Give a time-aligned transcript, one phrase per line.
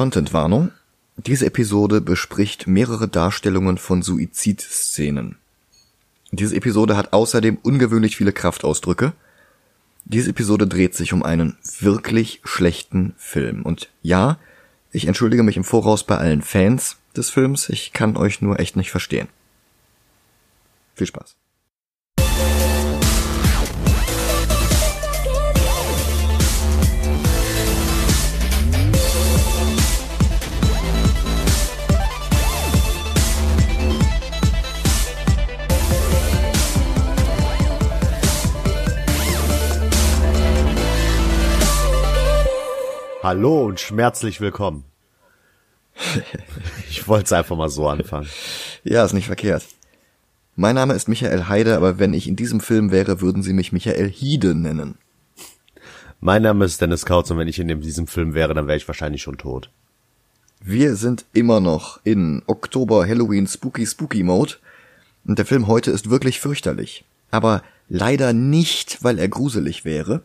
[0.00, 0.70] Contentwarnung.
[1.18, 5.36] Diese Episode bespricht mehrere Darstellungen von Suizidszenen.
[6.30, 9.12] Diese Episode hat außerdem ungewöhnlich viele Kraftausdrücke.
[10.06, 13.60] Diese Episode dreht sich um einen wirklich schlechten Film.
[13.62, 14.38] Und ja,
[14.90, 17.68] ich entschuldige mich im Voraus bei allen Fans des Films.
[17.68, 19.28] Ich kann euch nur echt nicht verstehen.
[20.94, 21.36] Viel Spaß.
[43.22, 44.84] Hallo und schmerzlich willkommen.
[46.88, 48.28] Ich wollte es einfach mal so anfangen.
[48.82, 49.64] Ja, ist nicht verkehrt.
[50.56, 53.72] Mein Name ist Michael Heide, aber wenn ich in diesem Film wäre, würden sie mich
[53.72, 54.96] Michael Hiede nennen.
[56.20, 58.88] Mein Name ist Dennis Kautz und wenn ich in diesem Film wäre, dann wäre ich
[58.88, 59.70] wahrscheinlich schon tot.
[60.62, 64.54] Wir sind immer noch in Oktober Halloween Spooky Spooky Mode
[65.26, 67.04] und der Film heute ist wirklich fürchterlich.
[67.30, 70.22] Aber leider nicht, weil er gruselig wäre,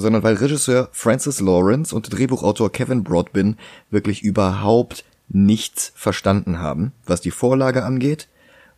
[0.00, 3.56] sondern weil Regisseur Francis Lawrence und Drehbuchautor Kevin Broadbin
[3.90, 8.28] wirklich überhaupt nichts verstanden haben, was die Vorlage angeht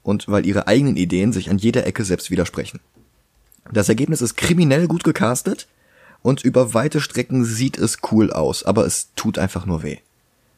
[0.03, 2.81] und weil ihre eigenen Ideen sich an jeder Ecke selbst widersprechen.
[3.73, 5.69] Das Ergebnis ist kriminell gut gecastet
[6.23, 9.99] und über weite Strecken sieht es cool aus, aber es tut einfach nur weh.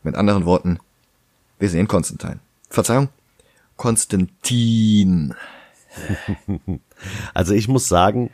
[0.03, 0.79] Mit anderen Worten,
[1.59, 2.41] wir sehen Konstantin.
[2.69, 3.09] Verzeihung,
[3.77, 5.35] Konstantin.
[7.35, 8.31] Also ich muss sagen,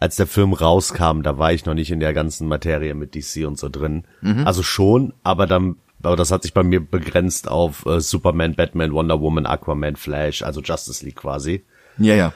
[0.00, 3.46] als der Film rauskam, da war ich noch nicht in der ganzen Materie mit DC
[3.46, 4.04] und so drin.
[4.20, 4.46] Mhm.
[4.46, 8.92] Also schon, aber dann, aber das hat sich bei mir begrenzt auf äh, Superman, Batman,
[8.92, 11.64] Wonder Woman, Aquaman, Flash, also Justice League quasi.
[11.98, 12.32] Ja, ja.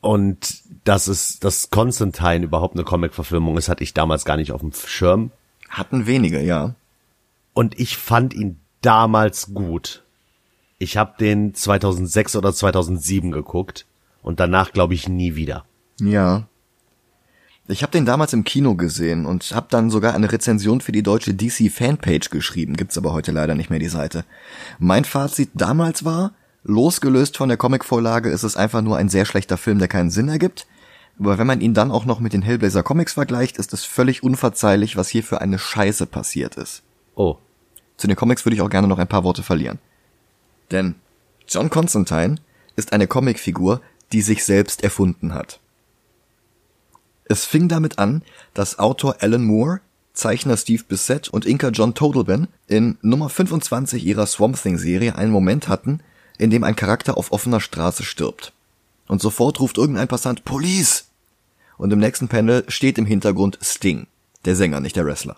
[0.00, 4.60] Und das ist, dass Constantine überhaupt eine Comic-Verfilmung ist, hatte ich damals gar nicht auf
[4.60, 5.32] dem Schirm.
[5.68, 6.74] Hatten wenige, ja.
[7.52, 10.04] Und ich fand ihn damals gut.
[10.78, 13.86] Ich habe den 2006 oder 2007 geguckt
[14.22, 15.64] und danach glaube ich nie wieder.
[16.00, 16.46] Ja.
[17.70, 21.02] Ich habe den damals im Kino gesehen und habe dann sogar eine Rezension für die
[21.02, 24.24] deutsche DC Fanpage geschrieben, gibt's aber heute leider nicht mehr die Seite.
[24.78, 26.32] Mein Fazit damals war,
[26.64, 30.30] losgelöst von der Comicvorlage ist es einfach nur ein sehr schlechter Film, der keinen Sinn
[30.30, 30.66] ergibt.
[31.18, 34.22] Aber wenn man ihn dann auch noch mit den Hellblazer Comics vergleicht, ist es völlig
[34.22, 36.82] unverzeihlich, was hier für eine Scheiße passiert ist.
[37.16, 37.36] Oh.
[37.98, 39.78] Zu den Comics würde ich auch gerne noch ein paar Worte verlieren.
[40.70, 40.94] Denn
[41.46, 42.36] John Constantine
[42.76, 45.60] ist eine Comicfigur, die sich selbst erfunden hat.
[47.28, 48.22] Es fing damit an,
[48.54, 49.80] dass Autor Alan Moore,
[50.14, 55.30] Zeichner Steve Bissett und Inker John Totalben in Nummer 25 ihrer Swamp Thing Serie einen
[55.30, 56.00] Moment hatten,
[56.38, 58.52] in dem ein Charakter auf offener Straße stirbt.
[59.06, 61.04] Und sofort ruft irgendein Passant Police!
[61.76, 64.06] Und im nächsten Panel steht im Hintergrund Sting,
[64.44, 65.36] der Sänger, nicht der Wrestler.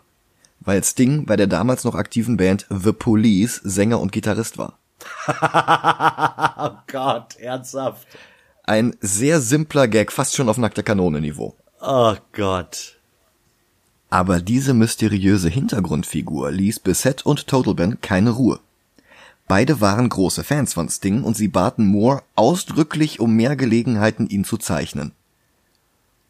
[0.60, 4.78] Weil Sting bei der damals noch aktiven Band The Police Sänger und Gitarrist war.
[6.58, 8.06] oh Gott, ernsthaft.
[8.64, 11.56] Ein sehr simpler Gag, fast schon auf nackter Kanone Niveau.
[11.82, 12.98] Oh Gott.
[14.10, 18.60] Aber diese mysteriöse Hintergrundfigur ließ Bissett und Totalben keine Ruhe.
[19.48, 24.44] Beide waren große Fans von Sting und sie baten Moore ausdrücklich um mehr Gelegenheiten, ihn
[24.44, 25.12] zu zeichnen.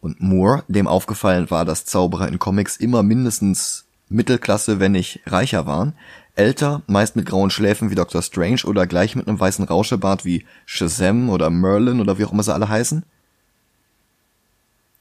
[0.01, 5.67] Und Moore, dem aufgefallen war, dass Zauberer in Comics immer mindestens Mittelklasse, wenn nicht reicher
[5.67, 5.95] waren,
[6.37, 8.23] älter, meist mit grauen Schläfen wie Dr.
[8.23, 12.45] Strange oder gleich mit einem weißen Rauschebart wie Shazam oder Merlin oder wie auch immer
[12.45, 13.05] sie alle heißen,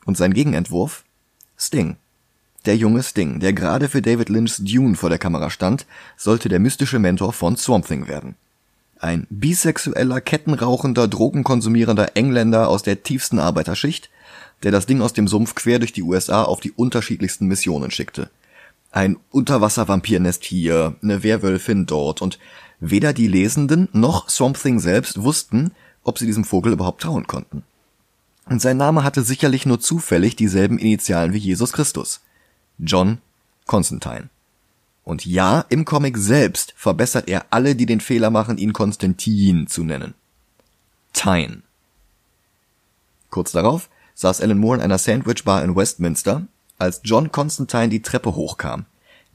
[0.09, 1.06] und sein Gegenentwurf?
[1.58, 1.96] Sting.
[2.66, 5.86] Der junge Sting, der gerade für David Lynch's Dune vor der Kamera stand,
[6.18, 8.36] sollte der mystische Mentor von Swamp Thing werden.
[9.00, 14.09] Ein bisexueller, kettenrauchender, drogenkonsumierender Engländer aus der tiefsten Arbeiterschicht,
[14.64, 18.30] der das Ding aus dem Sumpf quer durch die USA auf die unterschiedlichsten Missionen schickte.
[18.91, 22.40] Ein Unterwasservampirnest hier, eine Werwölfin dort und
[22.80, 25.72] weder die Lesenden noch Swamp Thing selbst wussten,
[26.03, 27.64] ob sie diesem Vogel überhaupt trauen konnten.
[28.49, 32.21] Und sein Name hatte sicherlich nur zufällig dieselben Initialen wie Jesus Christus.
[32.79, 33.19] John
[33.67, 34.29] Constantine.
[35.03, 39.84] Und ja, im Comic selbst verbessert er alle, die den Fehler machen, ihn Konstantin zu
[39.84, 40.16] nennen.
[41.13, 41.61] Tyne.
[43.29, 46.47] Kurz darauf saß Alan Moore in einer Sandwichbar in Westminster,
[46.78, 48.85] als John Constantine die Treppe hochkam.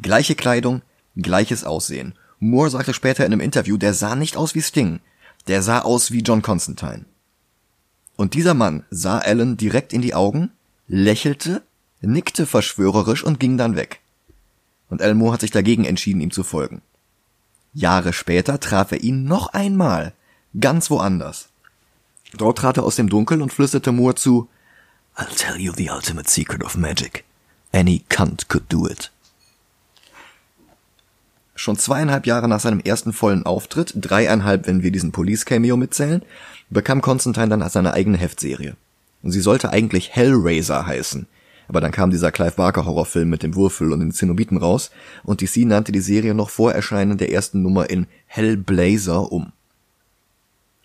[0.01, 0.83] Gleiche Kleidung,
[1.17, 2.15] gleiches Aussehen.
[2.41, 5.01] Moore sagte später in einem Interview, der sah nicht aus wie Sting.
[5.47, 7.05] Der sah aus wie John Constantine.
[8.17, 10.53] Und dieser Mann sah Alan direkt in die Augen,
[10.87, 11.63] lächelte,
[12.01, 14.01] nickte verschwörerisch und ging dann weg.
[14.89, 16.83] Und Alan Moore hat sich dagegen entschieden, ihm zu folgen.
[17.73, 20.13] Jahre später traf er ihn noch einmal,
[20.61, 21.49] ganz woanders.
[22.37, 24.49] Dort trat er aus dem Dunkel und flüsterte Moore zu,
[25.17, 27.25] I'll tell you the ultimate secret of magic.
[27.73, 29.11] Any cunt could do it.
[31.55, 36.23] Schon zweieinhalb Jahre nach seinem ersten vollen Auftritt, dreieinhalb, wenn wir diesen Police-Cameo mitzählen,
[36.71, 38.77] bekam Constantine dann seine eigene Heftserie.
[39.23, 41.27] Und sie sollte eigentlich Hellraiser heißen.
[41.69, 44.91] Aber dann kam dieser Clive Barker Horrorfilm mit dem Würfel und den Zenobiten raus
[45.23, 49.53] und DC nannte die Serie noch vor Erscheinen der ersten Nummer in Hellblazer um.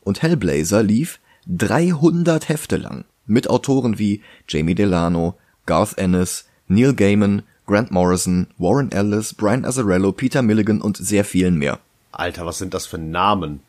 [0.02, 5.36] Und Hellblazer lief 300 Hefte lang mit Autoren wie Jamie Delano,
[5.66, 11.56] Garth Ennis, Neil Gaiman, Grant Morrison, Warren Ellis, Brian Azzarello, Peter Milligan und sehr vielen
[11.56, 11.78] mehr.
[12.12, 13.60] Alter, was sind das für Namen?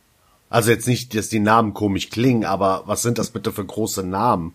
[0.49, 4.03] Also jetzt nicht, dass die Namen komisch klingen, aber was sind das bitte für große
[4.03, 4.55] Namen?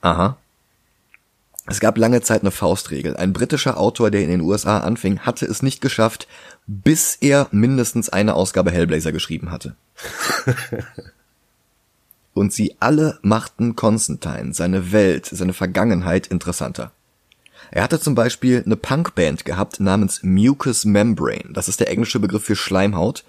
[0.00, 0.36] Aha.
[1.66, 3.16] Es gab lange Zeit eine Faustregel.
[3.16, 6.28] Ein britischer Autor, der in den USA anfing, hatte es nicht geschafft,
[6.68, 9.74] bis er mindestens eine Ausgabe Hellblazer geschrieben hatte.
[12.32, 16.92] Und sie alle machten Constantine, seine Welt, seine Vergangenheit interessanter.
[17.70, 21.50] Er hatte zum Beispiel eine Punkband gehabt namens Mucous Membrane.
[21.52, 23.24] Das ist der englische Begriff für Schleimhaut.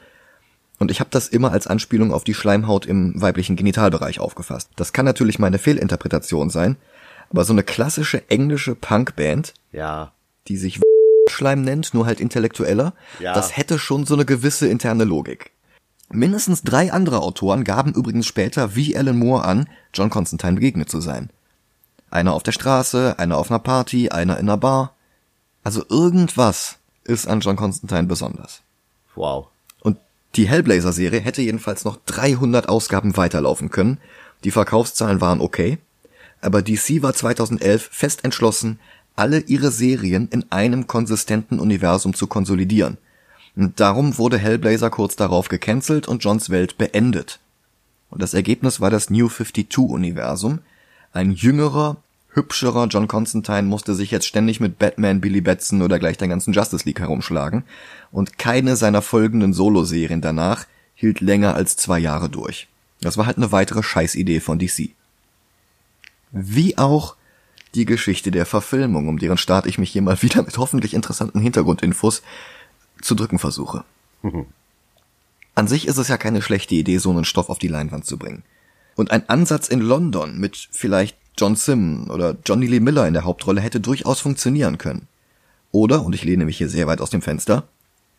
[0.77, 4.69] Und ich habe das immer als Anspielung auf die Schleimhaut im weiblichen Genitalbereich aufgefasst.
[4.77, 6.77] Das kann natürlich meine Fehlinterpretation sein,
[7.29, 10.13] aber so eine klassische englische Punkband, Ja.
[10.47, 10.79] die sich
[11.29, 13.33] Schleim nennt, nur halt intellektueller, Ja.
[13.33, 15.51] das hätte schon so eine gewisse interne Logik.
[16.11, 21.01] Mindestens drei andere Autoren gaben übrigens später wie Alan Moore an, John Constantine begegnet zu
[21.01, 21.29] sein.
[22.11, 24.93] Einer auf der Straße, einer auf einer Party, einer in einer Bar.
[25.63, 28.61] Also irgendwas ist an John Constantine besonders.
[29.15, 29.47] Wow.
[29.81, 29.97] Und
[30.35, 33.99] die Hellblazer-Serie hätte jedenfalls noch 300 Ausgaben weiterlaufen können.
[34.43, 35.77] Die Verkaufszahlen waren okay.
[36.41, 38.79] Aber DC war 2011 fest entschlossen,
[39.15, 42.97] alle ihre Serien in einem konsistenten Universum zu konsolidieren.
[43.55, 47.39] Und darum wurde Hellblazer kurz darauf gecancelt und Johns Welt beendet.
[48.09, 50.59] Und das Ergebnis war das New 52-Universum.
[51.11, 51.97] Ein jüngerer,
[52.33, 56.53] hübscherer John Constantine musste sich jetzt ständig mit Batman, Billy Batson oder gleich der ganzen
[56.53, 57.63] Justice League herumschlagen.
[58.11, 60.65] Und keine seiner folgenden Soloserien danach
[60.95, 62.67] hielt länger als zwei Jahre durch.
[63.01, 64.89] Das war halt eine weitere Scheißidee von DC.
[66.31, 67.15] Wie auch
[67.75, 71.39] die Geschichte der Verfilmung, um deren Start ich mich hier mal wieder mit hoffentlich interessanten
[71.39, 72.21] Hintergrundinfos
[73.01, 73.83] zu drücken versuche.
[75.55, 78.17] An sich ist es ja keine schlechte Idee, so einen Stoff auf die Leinwand zu
[78.17, 78.43] bringen.
[78.95, 83.23] Und ein Ansatz in London mit vielleicht John Sim oder Johnny Lee Miller in der
[83.23, 85.07] Hauptrolle hätte durchaus funktionieren können.
[85.71, 87.63] Oder, und ich lehne mich hier sehr weit aus dem Fenster,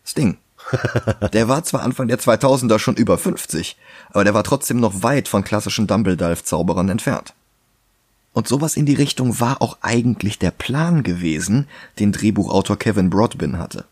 [0.05, 0.39] Sting.
[1.33, 3.77] Der war zwar Anfang der 2000er schon über 50,
[4.11, 7.35] aber der war trotzdem noch weit von klassischen Dumbledore-Zauberern entfernt.
[8.33, 11.67] Und sowas in die Richtung war auch eigentlich der Plan gewesen,
[11.99, 13.85] den Drehbuchautor Kevin Broadbin hatte.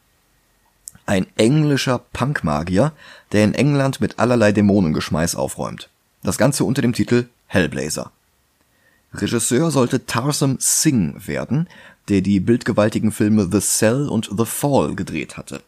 [1.06, 2.92] Ein englischer Punkmagier,
[3.32, 5.88] der in England mit allerlei Dämonengeschmeiß aufräumt.
[6.28, 8.12] Das Ganze unter dem Titel Hellblazer.
[9.14, 11.70] Regisseur sollte Tarsum Singh werden,
[12.10, 15.62] der die bildgewaltigen Filme The Cell und The Fall gedreht hatte.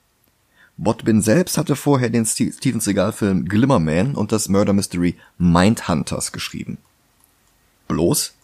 [0.77, 6.77] Botbin selbst hatte vorher den Steven Seagal-Film Glimmerman und das Murder Mystery Mindhunters geschrieben.
[7.89, 8.35] Bloß,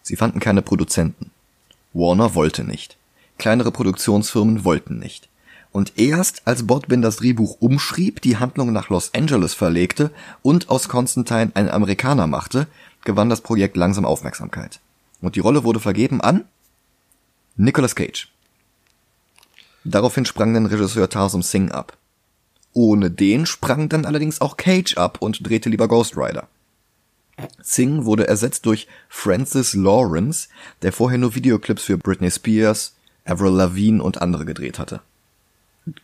[0.00, 1.32] sie fanden keine Produzenten.
[1.92, 2.96] Warner wollte nicht.
[3.36, 5.28] Kleinere Produktionsfirmen wollten nicht.
[5.72, 10.10] Und erst als Botbin das Drehbuch umschrieb, die Handlung nach Los Angeles verlegte
[10.42, 12.66] und aus Constantine einen Amerikaner machte,
[13.04, 14.80] gewann das Projekt langsam Aufmerksamkeit.
[15.22, 16.44] Und die Rolle wurde vergeben an
[17.56, 18.28] Nicolas Cage.
[19.84, 21.96] Daraufhin sprang dann Regisseur Tarsum Singh ab.
[22.74, 26.48] Ohne den sprang dann allerdings auch Cage ab und drehte lieber Ghost Rider.
[27.62, 30.48] Singh wurde ersetzt durch Francis Lawrence,
[30.82, 32.94] der vorher nur Videoclips für Britney Spears,
[33.24, 35.00] Avril Lavigne und andere gedreht hatte.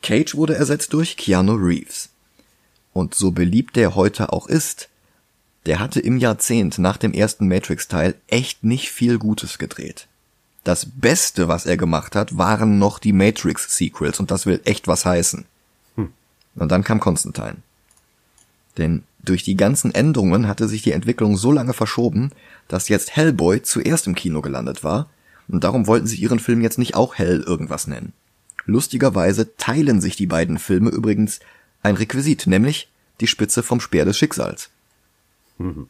[0.02, 2.10] Cage wurde ersetzt durch Keanu Reeves.
[2.92, 4.88] Und so beliebt der heute auch ist,
[5.66, 10.08] der hatte im Jahrzehnt nach dem ersten Matrix-Teil echt nicht viel Gutes gedreht.
[10.64, 15.04] Das Beste, was er gemacht hat, waren noch die Matrix-Sequels und das will echt was
[15.04, 15.44] heißen.
[15.96, 16.12] Hm.
[16.56, 17.56] Und dann kam Constantine.
[18.76, 22.32] Denn durch die ganzen Änderungen hatte sich die Entwicklung so lange verschoben,
[22.66, 25.08] dass jetzt Hellboy zuerst im Kino gelandet war
[25.48, 28.12] und darum wollten sie ihren Film jetzt nicht auch Hell irgendwas nennen.
[28.68, 31.40] Lustigerweise teilen sich die beiden Filme übrigens
[31.82, 34.68] ein Requisit, nämlich die Spitze vom Speer des Schicksals.
[35.56, 35.88] Mhm.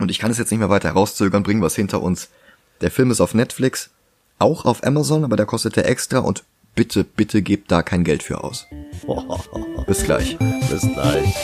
[0.00, 2.28] Und ich kann es jetzt nicht mehr weiter herauszögern, bringen wir es hinter uns.
[2.80, 3.90] Der Film ist auf Netflix,
[4.40, 6.42] auch auf Amazon, aber der kostet er extra und
[6.74, 8.66] bitte, bitte gebt da kein Geld für aus.
[9.86, 10.36] Bis gleich.
[10.70, 11.34] Bis gleich.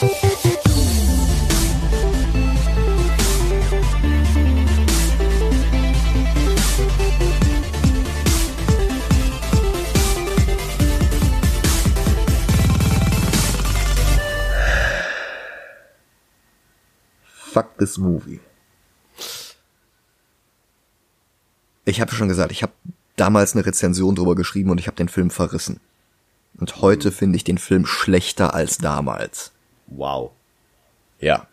[17.57, 18.41] Fuck this movie.
[21.87, 22.75] Ich habe schon gesagt, ich habe
[23.17, 25.81] damals eine Rezension drüber geschrieben und ich habe den Film verrissen.
[26.59, 29.53] Und heute finde ich den Film schlechter als damals.
[29.87, 30.33] Wow.
[31.19, 31.47] Ja.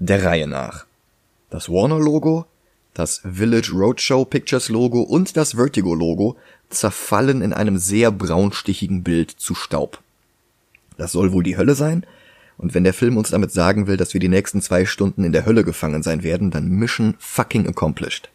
[0.00, 0.86] Der Reihe nach.
[1.50, 2.44] Das Warner-Logo,
[2.92, 6.36] das Village Roadshow Pictures Logo und das Vertigo Logo
[6.68, 10.02] zerfallen in einem sehr braunstichigen Bild zu Staub.
[10.96, 12.04] Das soll wohl die Hölle sein,
[12.62, 15.32] und wenn der Film uns damit sagen will, dass wir die nächsten zwei Stunden in
[15.32, 18.30] der Hölle gefangen sein werden, dann Mission fucking accomplished.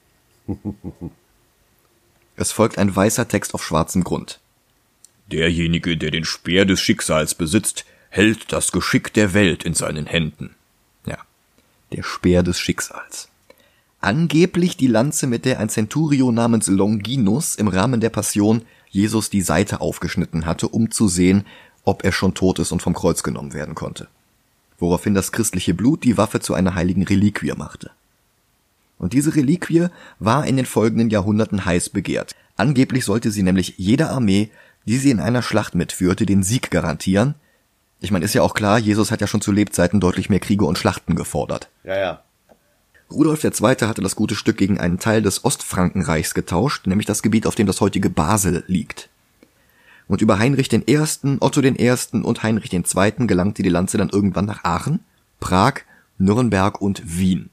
[2.36, 4.42] es folgt ein weißer Text auf schwarzem Grund.
[5.32, 10.56] Derjenige, der den Speer des Schicksals besitzt, hält das Geschick der Welt in seinen Händen.
[11.06, 11.20] Ja,
[11.94, 13.30] der Speer des Schicksals.
[14.02, 19.42] Angeblich die Lanze, mit der ein Centurio namens Longinus im Rahmen der Passion Jesus die
[19.42, 21.46] Seite aufgeschnitten hatte, um zu sehen,
[21.86, 24.10] ob er schon tot ist und vom Kreuz genommen werden konnte.
[24.80, 27.92] Woraufhin das christliche Blut die Waffe zu einer heiligen Reliquie machte.
[29.00, 29.88] Und diese Reliquie
[30.20, 32.36] war in den folgenden Jahrhunderten heiß begehrt.
[32.56, 34.50] Angeblich sollte sie nämlich jeder Armee,
[34.86, 37.36] die sie in einer Schlacht mitführte, den Sieg garantieren.
[38.00, 40.66] Ich meine, ist ja auch klar, Jesus hat ja schon zu Lebzeiten deutlich mehr Kriege
[40.66, 41.70] und Schlachten gefordert.
[41.84, 42.22] Ja, ja.
[43.12, 43.52] Rudolf II.
[43.62, 47.68] hatte das gute Stück gegen einen Teil des Ostfrankenreichs getauscht, nämlich das Gebiet, auf dem
[47.68, 49.10] das heutige Basel liegt.
[50.08, 50.98] Und über Heinrich I.,
[51.40, 51.98] Otto I.
[52.24, 53.28] und Heinrich II.
[53.28, 55.02] gelangte die Lanze dann irgendwann nach Aachen,
[55.40, 55.82] Prag,
[56.18, 57.50] Nürnberg und Wien.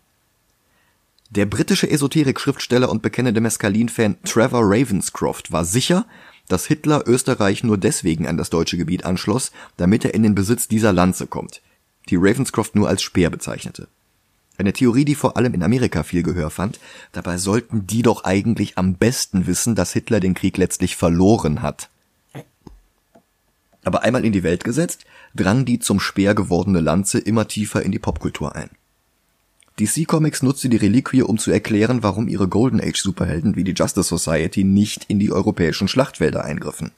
[1.30, 6.06] Der britische Esoterik-Schriftsteller und bekennende Mescalin-Fan Trevor Ravenscroft war sicher,
[6.48, 10.68] dass Hitler Österreich nur deswegen an das deutsche Gebiet anschloss, damit er in den Besitz
[10.68, 11.60] dieser Lanze kommt,
[12.08, 13.88] die Ravenscroft nur als Speer bezeichnete.
[14.56, 16.78] Eine Theorie, die vor allem in Amerika viel Gehör fand,
[17.12, 21.88] dabei sollten die doch eigentlich am besten wissen, dass Hitler den Krieg letztlich verloren hat.
[23.84, 27.92] Aber einmal in die Welt gesetzt, drang die zum Speer gewordene Lanze immer tiefer in
[27.92, 28.70] die Popkultur ein.
[29.78, 33.74] DC Comics nutzte die Reliquie, um zu erklären, warum ihre Golden Age Superhelden wie die
[33.74, 36.92] Justice Society nicht in die europäischen Schlachtfelder eingriffen.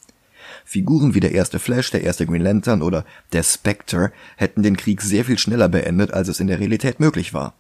[0.65, 5.01] Figuren wie der erste Flash, der erste Green Lantern oder der Spectre hätten den Krieg
[5.01, 7.55] sehr viel schneller beendet, als es in der Realität möglich war.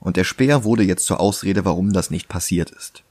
[0.00, 3.02] Und der Speer wurde jetzt zur Ausrede, warum das nicht passiert ist.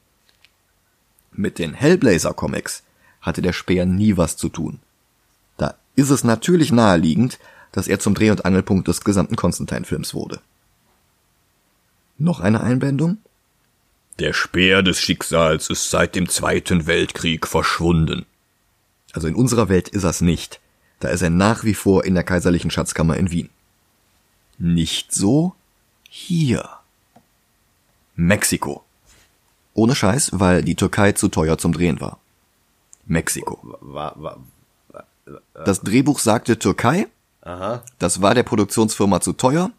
[1.32, 2.84] Mit den Hellblazer Comics
[3.22, 4.79] hatte der Speer nie was zu tun
[5.95, 7.39] ist es natürlich naheliegend,
[7.71, 10.41] dass er zum Dreh- und Angelpunkt des gesamten Constantine-Films wurde.
[12.17, 13.17] Noch eine Einblendung?
[14.19, 18.25] Der Speer des Schicksals ist seit dem Zweiten Weltkrieg verschwunden.
[19.12, 20.59] Also in unserer Welt ist er's nicht.
[21.00, 23.50] Da ist er nach wie vor in der kaiserlichen Schatzkammer in Wien.
[24.59, 25.55] Nicht so
[26.07, 26.69] hier.
[28.15, 28.83] Mexiko.
[29.73, 32.19] Ohne Scheiß, weil die Türkei zu teuer zum Drehen war.
[33.05, 33.59] Mexiko.
[33.81, 34.39] War, war,
[35.53, 37.08] das Drehbuch sagte Türkei.
[37.42, 37.84] Aha.
[38.00, 39.72] Das war der Produktionsfirma zu teuer.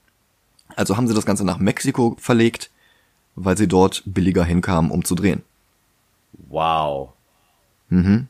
[0.77, 2.71] Also haben sie das Ganze nach Mexiko verlegt,
[3.37, 5.43] weil sie dort billiger hinkamen, um zu drehen.
[6.49, 7.13] Wow.
[7.89, 8.29] Mhm.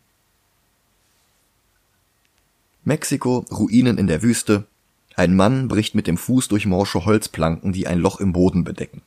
[2.85, 4.66] Mexiko, Ruinen in der Wüste.
[5.16, 9.00] Ein Mann bricht mit dem Fuß durch morsche Holzplanken, die ein Loch im Boden bedecken.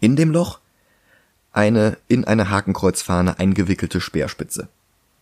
[0.00, 0.60] In dem Loch
[1.52, 4.68] eine in eine Hakenkreuzfahne eingewickelte Speerspitze.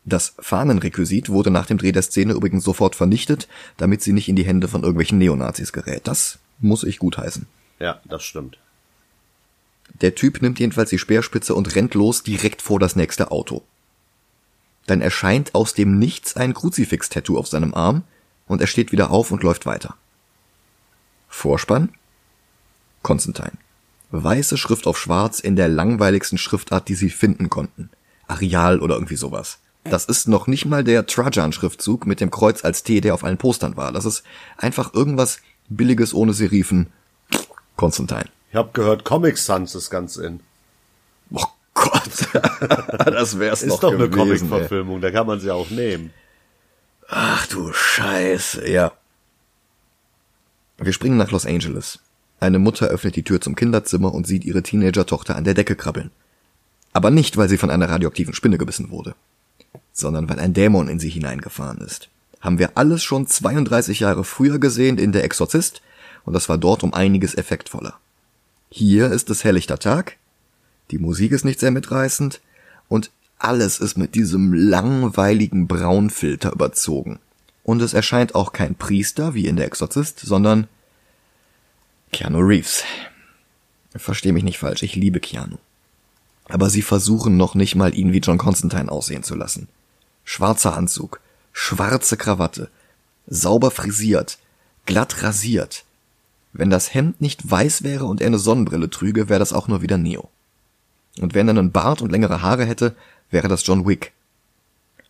[0.04, 4.36] Das Fahnenrequisit wurde nach dem Dreh der Szene übrigens sofort vernichtet, damit sie nicht in
[4.36, 6.06] die Hände von irgendwelchen Neonazis gerät.
[6.08, 7.46] Das muss ich gutheißen.
[7.78, 8.58] Ja, das stimmt.
[10.00, 13.62] Der Typ nimmt jedenfalls die Speerspitze und rennt los direkt vor das nächste Auto.
[14.86, 18.04] Dann erscheint aus dem Nichts ein Kruzifix-Tattoo auf seinem Arm
[18.46, 19.96] und er steht wieder auf und läuft weiter.
[21.28, 21.90] Vorspann?
[23.02, 23.52] Constantine.
[24.10, 27.90] Weiße Schrift auf schwarz in der langweiligsten Schriftart, die sie finden konnten.
[28.26, 29.58] Areal oder irgendwie sowas.
[29.84, 33.38] Das ist noch nicht mal der Trajan-Schriftzug mit dem Kreuz als T, der auf allen
[33.38, 33.92] Postern war.
[33.92, 34.22] Das ist
[34.58, 36.88] einfach irgendwas Billiges ohne Serifen.
[37.76, 38.28] Konstantin.
[38.50, 40.40] Ich hab gehört, Comic Sans ist ganz in.
[41.32, 42.02] Oh Gott,
[43.06, 44.12] das wär's ist noch doch gewesen.
[44.12, 44.16] eine.
[44.16, 46.12] Comic-Verfilmung, da kann man sie auch nehmen.
[47.08, 48.92] Ach du Scheiße, ja.
[50.78, 52.00] Wir springen nach Los Angeles.
[52.38, 56.10] Eine Mutter öffnet die Tür zum Kinderzimmer und sieht ihre Teenager-Tochter an der Decke krabbeln.
[56.92, 59.14] Aber nicht, weil sie von einer radioaktiven Spinne gebissen wurde,
[59.92, 62.08] sondern weil ein Dämon in sie hineingefahren ist.
[62.40, 65.82] Haben wir alles schon 32 Jahre früher gesehen in Der Exorzist
[66.24, 67.98] und das war dort um einiges effektvoller.
[68.70, 70.16] Hier ist es helllichter Tag,
[70.90, 72.40] die Musik ist nicht sehr mitreißend
[72.88, 77.18] und alles ist mit diesem langweiligen Braunfilter überzogen.
[77.62, 80.66] Und es erscheint auch kein Priester wie in Der Exorzist, sondern
[82.12, 82.84] Keanu Reeves.
[83.94, 85.56] Versteh mich nicht falsch, ich liebe Keanu.
[86.48, 89.68] Aber sie versuchen noch nicht mal, ihn wie John Constantine aussehen zu lassen.
[90.32, 91.20] Schwarzer Anzug,
[91.52, 92.70] schwarze Krawatte,
[93.26, 94.38] sauber frisiert,
[94.86, 95.84] glatt rasiert.
[96.52, 99.82] Wenn das Hemd nicht weiß wäre und er eine Sonnenbrille trüge, wäre das auch nur
[99.82, 100.30] wieder Neo.
[101.18, 102.94] Und wenn er einen Bart und längere Haare hätte,
[103.32, 104.12] wäre das John Wick.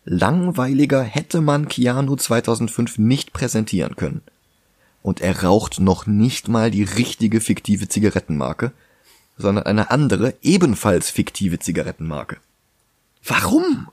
[0.05, 4.23] Langweiliger hätte man Keanu 2005 nicht präsentieren können.
[5.03, 8.71] Und er raucht noch nicht mal die richtige fiktive Zigarettenmarke,
[9.37, 12.37] sondern eine andere, ebenfalls fiktive Zigarettenmarke.
[13.23, 13.87] Warum?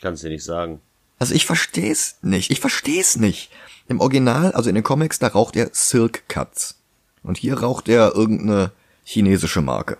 [0.00, 0.80] Ich kann es dir nicht sagen.
[1.18, 2.50] Also ich versteh's nicht.
[2.50, 3.50] Ich versteh's nicht.
[3.86, 6.78] Im Original, also in den Comics, da raucht er Silk Cuts.
[7.22, 8.72] Und hier raucht er irgendeine
[9.04, 9.98] chinesische Marke.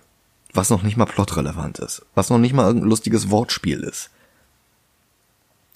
[0.53, 2.03] Was noch nicht mal plotrelevant ist.
[2.15, 4.09] Was noch nicht mal irgendein lustiges Wortspiel ist.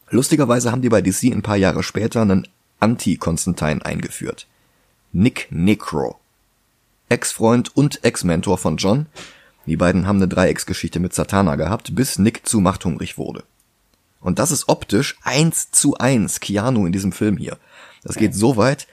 [0.10, 2.48] Lustigerweise haben die bei DC ein paar Jahre später einen
[2.79, 4.48] Anti-Constantine eingeführt.
[5.12, 6.20] Nick Necro.
[7.10, 9.05] Ex-Freund und Ex-Mentor von John.
[9.67, 13.44] Die beiden haben eine Dreiecksgeschichte mit Satana gehabt, bis Nick zu machthungrig wurde.
[14.25, 17.60] Und das ist optisch eins zu eins Keanu in diesem Film hier.
[18.03, 18.88] Das geht so weit,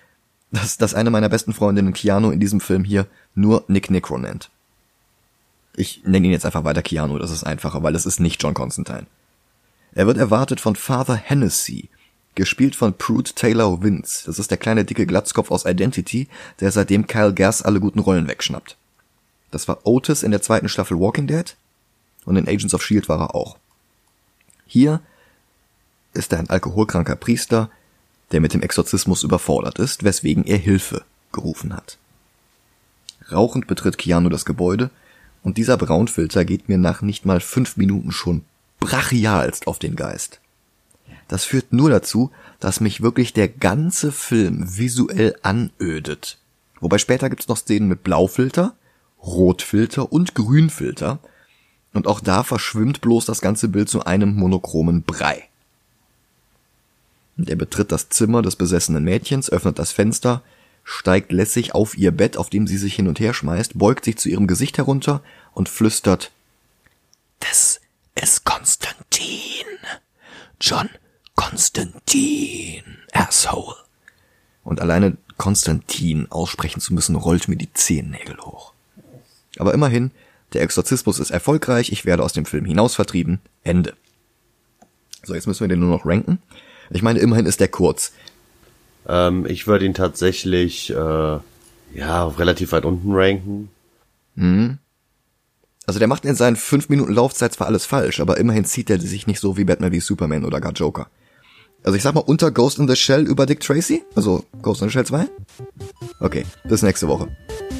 [0.50, 4.50] dass, dass eine meiner besten Freundinnen Keanu in diesem Film hier nur Nick Necro nennt.
[5.74, 8.52] Ich nenne ihn jetzt einfach weiter Keanu, das ist einfacher, weil es ist nicht John
[8.52, 9.06] Constantine.
[9.94, 11.88] Er wird erwartet von Father Hennessy,
[12.34, 14.24] gespielt von Prude Taylor Vince.
[14.26, 16.28] Das ist der kleine dicke Glatzkopf aus Identity,
[16.60, 18.76] der seitdem Kyle Gass alle guten Rollen wegschnappt.
[19.50, 21.56] Das war Otis in der zweiten Staffel Walking Dead
[22.26, 23.56] und in Agents of Shield war er auch.
[24.66, 25.00] Hier
[26.14, 27.70] ist er ein alkoholkranker Priester,
[28.32, 31.98] der mit dem Exorzismus überfordert ist, weswegen er Hilfe gerufen hat.
[33.30, 34.90] Rauchend betritt Keanu das Gebäude
[35.42, 38.44] und dieser Braunfilter geht mir nach nicht mal fünf Minuten schon
[38.80, 40.40] brachialst auf den Geist.
[41.28, 46.38] Das führt nur dazu, dass mich wirklich der ganze Film visuell anödet.
[46.80, 48.74] Wobei später gibt's noch Szenen mit Blaufilter,
[49.22, 51.20] Rotfilter und Grünfilter.
[51.94, 55.48] Und auch da verschwimmt bloß das ganze Bild zu einem monochromen Brei.
[57.42, 60.44] Und er betritt das Zimmer des besessenen Mädchens, öffnet das Fenster,
[60.84, 64.16] steigt lässig auf ihr Bett, auf dem sie sich hin und her schmeißt, beugt sich
[64.16, 66.30] zu ihrem Gesicht herunter und flüstert
[67.40, 67.80] Das
[68.14, 69.66] ist Konstantin.
[70.60, 70.88] John
[71.34, 73.74] Konstantin, Asshole.
[74.62, 78.72] Und alleine Konstantin aussprechen zu müssen, rollt mir die Zehennägel hoch.
[79.58, 80.12] Aber immerhin,
[80.52, 83.96] der Exorzismus ist erfolgreich, ich werde aus dem Film hinaus vertrieben, Ende.
[85.24, 86.38] So, jetzt müssen wir den nur noch ranken.
[86.92, 88.12] Ich meine, immerhin ist der kurz.
[89.08, 90.94] Ähm, ich würde ihn tatsächlich, äh,
[91.94, 93.70] ja, relativ weit unten ranken.
[94.36, 94.78] Hm.
[95.86, 99.00] Also der macht in seinen fünf Minuten Laufzeit zwar alles falsch, aber immerhin zieht er
[99.00, 101.08] sich nicht so wie Batman wie Superman oder gar Joker.
[101.82, 104.88] Also ich sag mal unter Ghost in the Shell über Dick Tracy, also Ghost in
[104.88, 105.26] the Shell 2.
[106.20, 107.28] Okay, bis nächste Woche.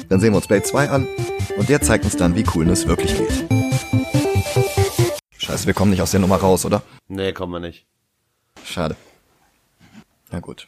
[0.09, 1.07] Dann sehen wir uns Blade 2 an
[1.57, 3.45] und der zeigt uns dann, wie Coolness wirklich geht.
[5.37, 6.83] Scheiße, wir kommen nicht aus der Nummer raus, oder?
[7.07, 7.85] Nee, kommen wir nicht.
[8.65, 8.95] Schade.
[10.31, 10.67] Na gut.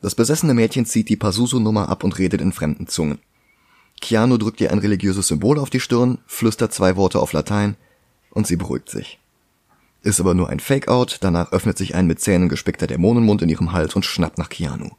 [0.00, 3.18] Das besessene Mädchen zieht die Pazuzu-Nummer ab und redet in fremden Zungen.
[4.00, 7.76] Keanu drückt ihr ein religiöses Symbol auf die Stirn, flüstert zwei Worte auf Latein
[8.30, 9.18] und sie beruhigt sich.
[10.02, 13.72] Ist aber nur ein Fake-Out, danach öffnet sich ein mit Zähnen gespickter Dämonenmund in ihrem
[13.72, 14.90] Hals und schnappt nach Keanu.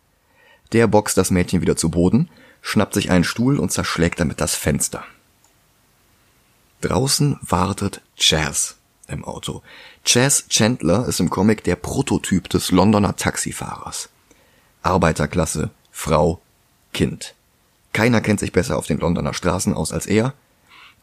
[0.73, 2.29] Der boxt das Mädchen wieder zu Boden,
[2.61, 5.03] schnappt sich einen Stuhl und zerschlägt damit das Fenster.
[6.81, 8.77] Draußen wartet Chaz
[9.11, 9.61] im Auto.
[10.05, 14.09] Chaz Chandler ist im Comic der Prototyp des Londoner Taxifahrers.
[14.83, 16.41] Arbeiterklasse, Frau,
[16.93, 17.35] Kind.
[17.93, 20.33] Keiner kennt sich besser auf den Londoner Straßen aus als er.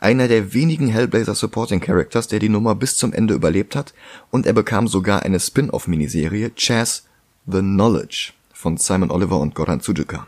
[0.01, 3.95] Einer der wenigen Hellblazer Supporting Characters, der die Nummer bis zum Ende überlebt hat,
[4.31, 7.05] und er bekam sogar eine Spin-off-Miniserie Chaz
[7.47, 10.27] The Knowledge von Simon Oliver und Goran Suzuka.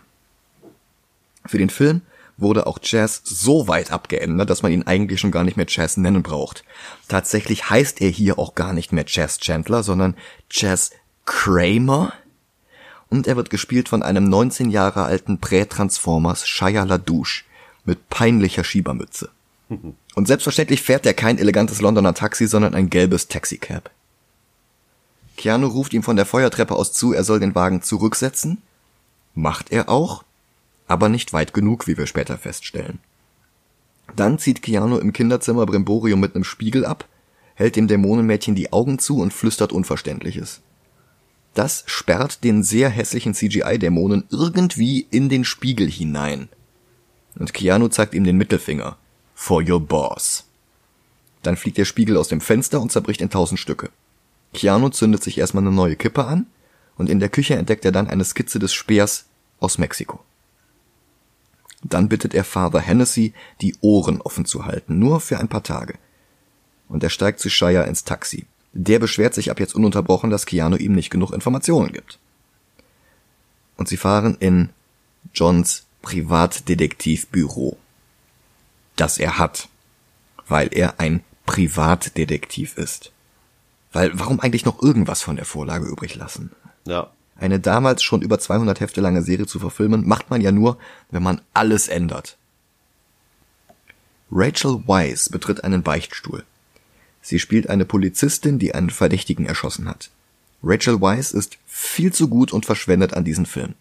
[1.46, 2.02] Für den Film
[2.40, 5.96] wurde auch Chaz so weit abgeändert, dass man ihn eigentlich schon gar nicht mehr Chaz
[5.96, 6.64] nennen braucht.
[7.08, 10.16] Tatsächlich heißt er hier auch gar nicht mehr Chaz Chandler, sondern
[10.48, 10.90] Chaz
[11.26, 12.12] Kramer,
[13.10, 17.42] und er wird gespielt von einem 19 Jahre alten Prä-Transformers Shia LaDouche
[17.84, 19.30] mit peinlicher Schiebermütze.
[20.14, 23.90] Und selbstverständlich fährt er kein elegantes Londoner Taxi, sondern ein gelbes Taxicab.
[25.36, 28.58] Keanu ruft ihm von der Feuertreppe aus zu, er soll den Wagen zurücksetzen.
[29.34, 30.24] Macht er auch,
[30.90, 32.98] aber nicht weit genug, wie wir später feststellen.
[34.16, 37.06] Dann zieht Keanu im Kinderzimmer Brimborium mit einem Spiegel ab,
[37.54, 40.62] hält dem Dämonenmädchen die Augen zu und flüstert Unverständliches.
[41.54, 46.48] Das sperrt den sehr hässlichen CGI-Dämonen irgendwie in den Spiegel hinein.
[47.38, 48.96] Und Keanu zeigt ihm den Mittelfinger.
[49.36, 50.46] For your boss.
[51.44, 53.90] Dann fliegt der Spiegel aus dem Fenster und zerbricht in tausend Stücke.
[54.54, 56.46] Keanu zündet sich erstmal eine neue Kippe an
[56.96, 59.26] und in der Küche entdeckt er dann eine Skizze des Speers
[59.60, 60.18] aus Mexiko.
[61.82, 65.94] Dann bittet er Father Hennessy, die Ohren offen zu halten, nur für ein paar Tage.
[66.88, 68.46] Und er steigt zu Shire ins Taxi.
[68.72, 72.18] Der beschwert sich ab jetzt ununterbrochen, dass Keanu ihm nicht genug Informationen gibt.
[73.76, 74.70] Und sie fahren in
[75.32, 77.78] Johns Privatdetektivbüro.
[78.96, 79.68] Das er hat,
[80.46, 83.12] weil er ein Privatdetektiv ist.
[83.92, 86.52] Weil warum eigentlich noch irgendwas von der Vorlage übrig lassen?
[86.86, 87.10] Ja.
[87.40, 90.76] Eine damals schon über 200 Hefte lange Serie zu verfilmen, macht man ja nur,
[91.10, 92.36] wenn man alles ändert.
[94.30, 96.44] Rachel Weisz betritt einen Beichtstuhl.
[97.22, 100.10] Sie spielt eine Polizistin, die einen Verdächtigen erschossen hat.
[100.62, 103.74] Rachel Weisz ist viel zu gut und verschwendet an diesen Film.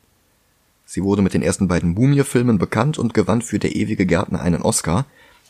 [0.86, 4.62] Sie wurde mit den ersten beiden Mumie-Filmen bekannt und gewann für Der ewige Gärtner einen
[4.62, 5.06] Oscar,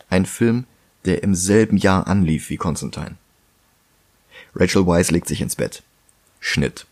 [0.09, 0.65] ein Film,
[1.05, 3.17] der im selben Jahr anlief wie Constantine.
[4.55, 5.83] Rachel Weisz legt sich ins Bett.
[6.39, 6.87] Schnitt.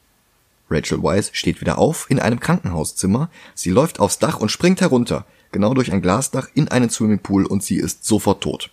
[0.70, 5.26] Rachel Weisz steht wieder auf in einem Krankenhauszimmer, sie läuft aufs Dach und springt herunter,
[5.52, 8.70] genau durch ein Glasdach in einen Swimmingpool und sie ist sofort tot.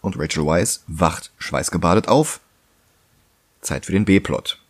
[0.00, 2.40] Und Rachel Weisz wacht schweißgebadet auf.
[3.60, 4.60] Zeit für den B-Plot.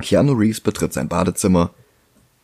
[0.00, 1.70] Keanu Reeves betritt sein Badezimmer,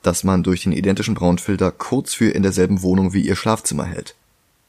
[0.02, 4.14] das man durch den identischen Braunfilter kurz für in derselben Wohnung wie ihr Schlafzimmer hält.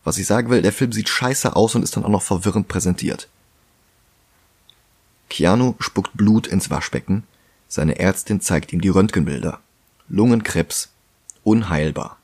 [0.03, 2.67] Was ich sagen will, der Film sieht scheiße aus und ist dann auch noch verwirrend
[2.67, 3.27] präsentiert.
[5.29, 7.23] Keanu spuckt Blut ins Waschbecken,
[7.69, 9.61] seine Ärztin zeigt ihm die Röntgenbilder.
[10.09, 10.89] Lungenkrebs.
[11.43, 12.17] Unheilbar.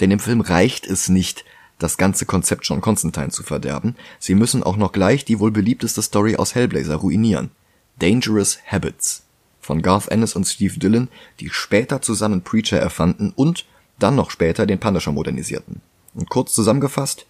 [0.00, 1.44] Denn im Film reicht es nicht,
[1.78, 6.02] das ganze Konzept John Constantine zu verderben, sie müssen auch noch gleich die wohl beliebteste
[6.02, 7.50] Story aus Hellblazer ruinieren.
[7.98, 9.22] Dangerous Habits
[9.60, 11.08] von Garth Ennis und Steve Dillon,
[11.40, 13.66] die später zusammen Preacher erfanden und
[13.98, 15.80] dann noch später den Punisher modernisierten.
[16.14, 17.26] Und kurz zusammengefasst,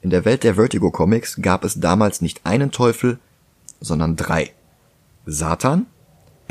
[0.00, 3.18] in der Welt der Vertigo Comics gab es damals nicht einen Teufel,
[3.80, 4.52] sondern drei.
[5.26, 5.86] Satan,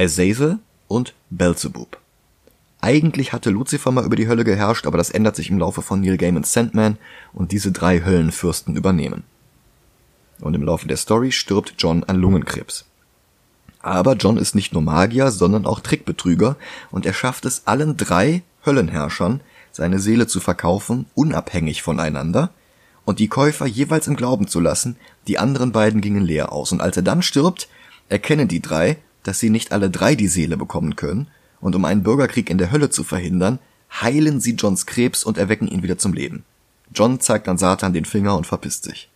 [0.01, 1.99] Azazel und Beelzebub.
[2.81, 6.01] Eigentlich hatte Lucifer mal über die Hölle geherrscht, aber das ändert sich im Laufe von
[6.01, 6.97] Neil Gaimans Sandman
[7.33, 9.23] und diese drei Höllenfürsten übernehmen.
[10.39, 12.85] Und im Laufe der Story stirbt John an Lungenkrebs.
[13.83, 16.55] Aber John ist nicht nur Magier, sondern auch Trickbetrüger
[16.89, 22.49] und er schafft es allen drei Höllenherrschern, seine Seele zu verkaufen, unabhängig voneinander,
[23.05, 24.95] und die Käufer jeweils im Glauben zu lassen,
[25.27, 26.71] die anderen beiden gingen leer aus.
[26.71, 27.67] Und als er dann stirbt,
[28.09, 31.27] erkennen die drei, dass sie nicht alle drei die Seele bekommen können,
[31.59, 33.59] und um einen Bürgerkrieg in der Hölle zu verhindern,
[34.01, 36.43] heilen sie Johns Krebs und erwecken ihn wieder zum Leben.
[36.93, 39.09] John zeigt dann Satan den Finger und verpisst sich.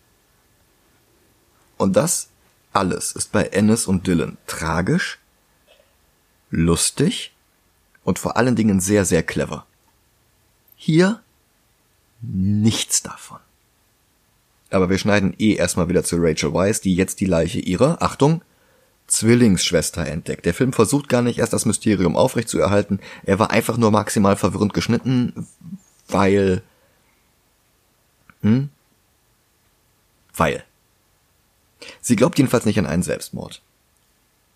[1.77, 2.29] Und das
[2.71, 5.19] alles ist bei Ennis und Dylan tragisch,
[6.49, 7.33] lustig
[8.03, 9.65] und vor allen Dingen sehr, sehr clever.
[10.75, 11.21] Hier
[12.21, 13.39] nichts davon.
[14.69, 18.41] Aber wir schneiden eh erstmal wieder zu Rachel Weisz, die jetzt die Leiche ihrer, Achtung,
[19.07, 20.45] Zwillingsschwester entdeckt.
[20.45, 22.99] Der Film versucht gar nicht erst das Mysterium aufrechtzuerhalten.
[23.23, 25.47] Er war einfach nur maximal verwirrend geschnitten,
[26.07, 26.63] weil,
[28.41, 28.69] hm?
[30.35, 30.63] Weil.
[32.01, 33.61] Sie glaubt jedenfalls nicht an einen Selbstmord.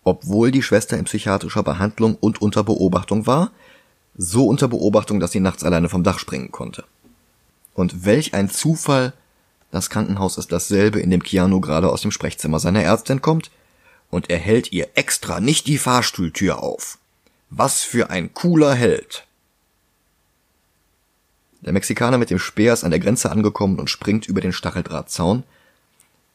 [0.02, 3.52] Obwohl die Schwester in psychiatrischer Behandlung und unter Beobachtung war,
[4.16, 6.84] so unter Beobachtung, dass sie nachts alleine vom Dach springen konnte.
[7.74, 9.12] Und welch ein Zufall,
[9.70, 13.50] das Krankenhaus ist dasselbe, in dem Keanu gerade aus dem Sprechzimmer seiner Ärztin kommt,
[14.10, 16.98] und er hält ihr extra nicht die Fahrstuhltür auf.
[17.48, 19.26] Was für ein cooler Held.
[21.62, 25.44] Der Mexikaner mit dem Speer ist an der Grenze angekommen und springt über den Stacheldrahtzaun,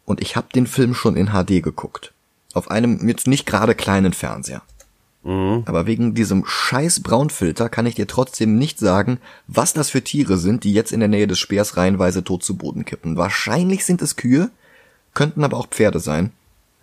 [0.06, 2.14] und ich habe den Film schon in HD geguckt.
[2.54, 4.62] Auf einem jetzt nicht gerade kleinen Fernseher.
[5.24, 5.64] Mhm.
[5.66, 10.38] Aber wegen diesem scheiß Braunfilter kann ich dir trotzdem nicht sagen, was das für Tiere
[10.38, 13.18] sind, die jetzt in der Nähe des Speers reihenweise tot zu Boden kippen.
[13.18, 14.52] Wahrscheinlich sind es Kühe,
[15.16, 16.32] könnten aber auch Pferde sein.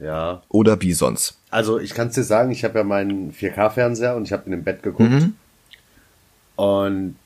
[0.03, 0.43] Ja.
[0.49, 1.39] Oder Bisons.
[1.51, 4.51] Also ich kann es dir sagen, ich habe ja meinen 4K-Fernseher und ich habe in
[4.51, 5.11] dem Bett geguckt.
[5.11, 5.35] Mhm.
[6.57, 7.17] Und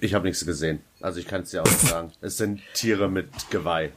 [0.00, 0.80] ich habe nichts gesehen.
[1.00, 2.12] Also ich kann es dir auch sagen.
[2.20, 3.90] Es sind Tiere mit Geweih.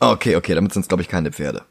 [0.00, 1.62] Okay, okay, damit sind es, glaube ich, keine Pferde.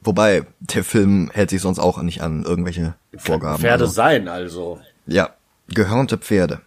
[0.00, 3.60] Wobei, der Film hält sich sonst auch nicht an irgendwelche Vorgaben.
[3.60, 3.94] Pferde also.
[3.94, 4.80] sein, also.
[5.06, 5.34] Ja,
[5.68, 6.62] gehörnte Pferde.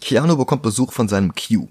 [0.00, 1.68] Keanu bekommt Besuch von seinem Q.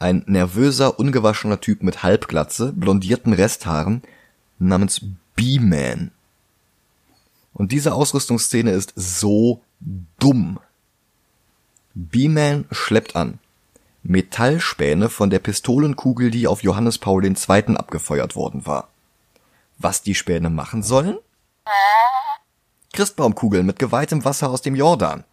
[0.00, 4.02] Ein nervöser, ungewaschener Typ mit Halbglatze, blondierten Resthaaren,
[4.58, 5.02] namens
[5.36, 6.10] B-Man.
[7.52, 9.60] Und diese Ausrüstungsszene ist so
[10.18, 10.58] dumm.
[11.94, 13.40] B-Man schleppt an.
[14.02, 17.76] Metallspäne von der Pistolenkugel, die auf Johannes Paul II.
[17.76, 18.88] abgefeuert worden war.
[19.76, 21.18] Was die Späne machen sollen?
[22.94, 25.24] Christbaumkugeln mit geweihtem Wasser aus dem Jordan.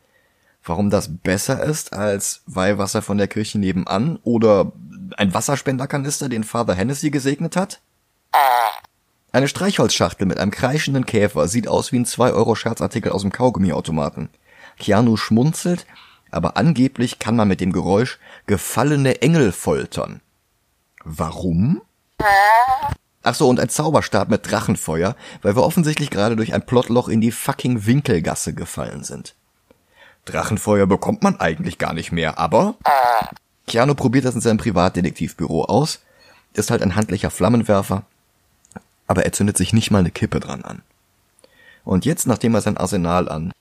[0.68, 4.74] Warum das besser ist als Weihwasser von der Kirche nebenan oder
[5.16, 7.80] ein Wasserspenderkanister, den Father Hennessy gesegnet hat?
[9.32, 14.30] Eine Streichholzschachtel mit einem kreischenden Käfer sieht aus wie ein 2-Euro-Scherzartikel aus dem Kaugummiautomaten.
[14.78, 15.86] Keanu schmunzelt,
[16.32, 20.20] aber angeblich kann man mit dem Geräusch gefallene Engel foltern.
[21.06, 21.82] Warum?
[23.24, 27.22] Ach so, und ein Zauberstab mit Drachenfeuer, weil wir offensichtlich gerade durch ein Plotloch in
[27.22, 29.36] die fucking Winkelgasse gefallen sind.
[30.28, 32.76] Drachenfeuer bekommt man eigentlich gar nicht mehr, aber
[33.66, 36.00] Keanu probiert das in seinem Privatdetektivbüro aus.
[36.54, 38.04] ist halt ein handlicher Flammenwerfer,
[39.08, 40.82] aber er zündet sich nicht mal eine Kippe dran an.
[41.84, 43.54] Und jetzt, nachdem er sein Arsenal an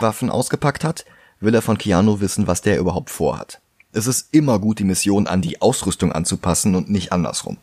[0.00, 1.04] Waffen ausgepackt hat,
[1.40, 3.60] will er von Keanu wissen, was der überhaupt vorhat.
[3.92, 7.56] Es ist immer gut, die Mission an die Ausrüstung anzupassen und nicht andersrum.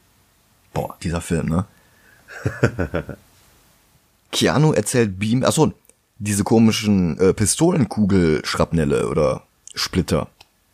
[0.73, 1.65] Boah, dieser Film, ne?
[4.32, 5.73] Keanu erzählt Beam, achso,
[6.24, 9.44] diese komischen äh, Pistolenkugelschrapnelle oder
[9.76, 10.28] Splitter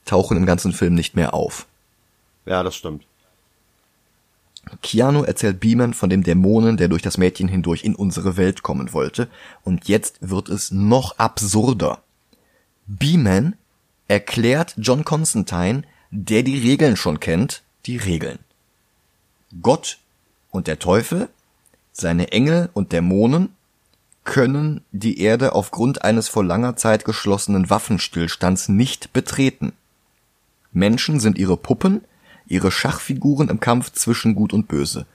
[0.06, 1.66] tauchen im ganzen Film nicht mehr auf.
[2.46, 3.04] Ja, das stimmt.
[4.84, 8.94] Keanu erzählt Beeman von dem Dämonen, der durch das Mädchen hindurch in unsere Welt kommen
[8.94, 9.28] wollte,
[9.64, 12.04] und jetzt wird es noch absurder.
[12.86, 13.56] Beeman
[14.08, 18.40] erklärt John Constantine, der die Regeln schon kennt, die Regeln.
[19.64, 19.98] Gott
[20.52, 21.30] und der Teufel,
[21.92, 23.50] seine Engel und Dämonen
[24.30, 29.74] können die Erde aufgrund eines vor langer Zeit geschlossenen Waffenstillstands nicht betreten.
[30.72, 32.02] Menschen sind ihre Puppen,
[32.46, 35.08] ihre Schachfiguren im Kampf zwischen Gut und Böse.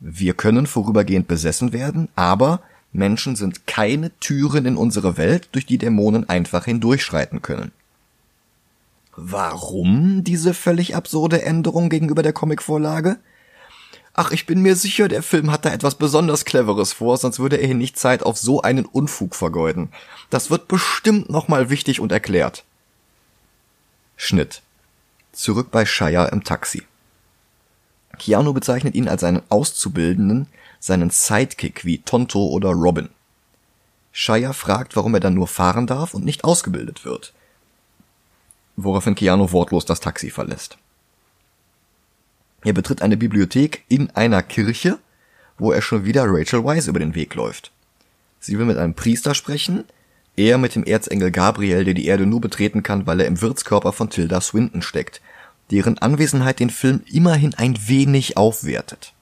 [0.00, 5.78] Wir können vorübergehend besessen werden, aber Menschen sind keine Türen in unsere Welt, durch die
[5.78, 7.70] Dämonen einfach hindurchschreiten können.
[9.14, 13.18] Warum diese völlig absurde Änderung gegenüber der Comicvorlage?
[14.14, 17.56] Ach, ich bin mir sicher, der Film hat da etwas besonders Cleveres vor, sonst würde
[17.56, 19.90] er hier nicht Zeit auf so einen Unfug vergeuden.
[20.30, 22.64] Das wird bestimmt nochmal wichtig und erklärt.
[24.16, 24.62] Schnitt.
[25.32, 26.82] Zurück bei Shia im Taxi.
[28.18, 30.48] Keanu bezeichnet ihn als seinen Auszubildenden,
[30.80, 33.08] seinen Sidekick wie Tonto oder Robin.
[34.12, 37.32] Shia fragt, warum er dann nur fahren darf und nicht ausgebildet wird.
[38.76, 40.76] Woraufhin Keanu wortlos das Taxi verlässt.
[42.62, 44.98] Er betritt eine Bibliothek in einer Kirche,
[45.58, 47.72] wo er schon wieder Rachel Weisz über den Weg läuft.
[48.38, 49.84] Sie will mit einem Priester sprechen,
[50.36, 53.92] er mit dem Erzengel Gabriel, der die Erde nur betreten kann, weil er im Wirtskörper
[53.92, 55.20] von Tilda Swinton steckt,
[55.70, 59.12] deren Anwesenheit den Film immerhin ein wenig aufwertet.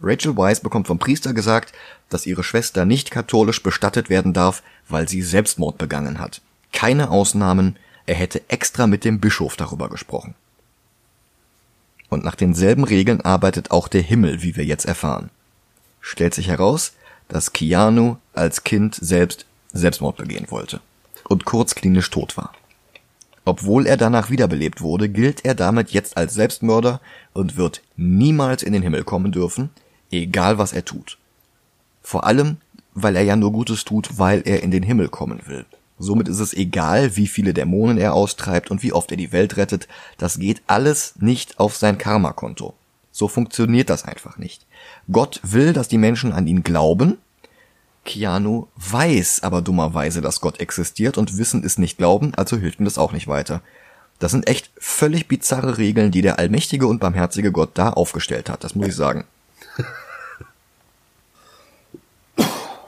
[0.00, 1.72] Rachel Weisz bekommt vom Priester gesagt,
[2.10, 6.42] dass ihre Schwester nicht katholisch bestattet werden darf, weil sie Selbstmord begangen hat.
[6.72, 10.34] Keine Ausnahmen, er hätte extra mit dem Bischof darüber gesprochen.
[12.08, 15.30] Und nach denselben Regeln arbeitet auch der Himmel, wie wir jetzt erfahren.
[16.00, 16.92] Stellt sich heraus,
[17.28, 20.80] dass Keanu als Kind selbst Selbstmord begehen wollte
[21.28, 22.52] und kurz klinisch tot war.
[23.44, 27.00] Obwohl er danach wiederbelebt wurde, gilt er damit jetzt als Selbstmörder
[27.32, 29.70] und wird niemals in den Himmel kommen dürfen,
[30.10, 31.18] egal was er tut.
[32.02, 32.56] Vor allem,
[32.94, 35.64] weil er ja nur Gutes tut, weil er in den Himmel kommen will.
[35.98, 39.56] Somit ist es egal, wie viele Dämonen er austreibt und wie oft er die Welt
[39.56, 42.74] rettet, das geht alles nicht auf sein Karma-Konto.
[43.12, 44.66] So funktioniert das einfach nicht.
[45.10, 47.16] Gott will, dass die Menschen an ihn glauben.
[48.04, 52.84] Keanu weiß aber dummerweise, dass Gott existiert und Wissen ist nicht Glauben, also hilft ihm
[52.84, 53.62] das auch nicht weiter.
[54.18, 58.64] Das sind echt völlig bizarre Regeln, die der allmächtige und barmherzige Gott da aufgestellt hat,
[58.64, 59.24] das muss ich sagen.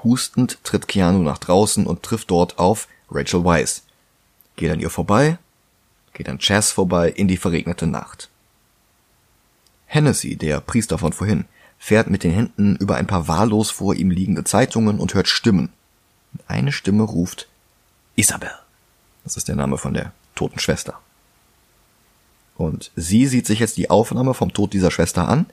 [0.05, 3.83] Hustend tritt Keanu nach draußen und trifft dort auf Rachel Weisz.
[4.57, 5.38] Geht an ihr vorbei,
[6.12, 8.29] geht an Chaz vorbei in die verregnete Nacht.
[9.87, 11.44] Hennessy, der Priester von vorhin,
[11.79, 15.71] fährt mit den Händen über ein paar wahllos vor ihm liegende Zeitungen und hört Stimmen.
[16.47, 17.49] Eine Stimme ruft
[18.16, 18.51] Isabel.
[19.25, 21.01] Das ist der Name von der toten Schwester.
[22.57, 25.47] Und sie sieht sich jetzt die Aufnahme vom Tod dieser Schwester an.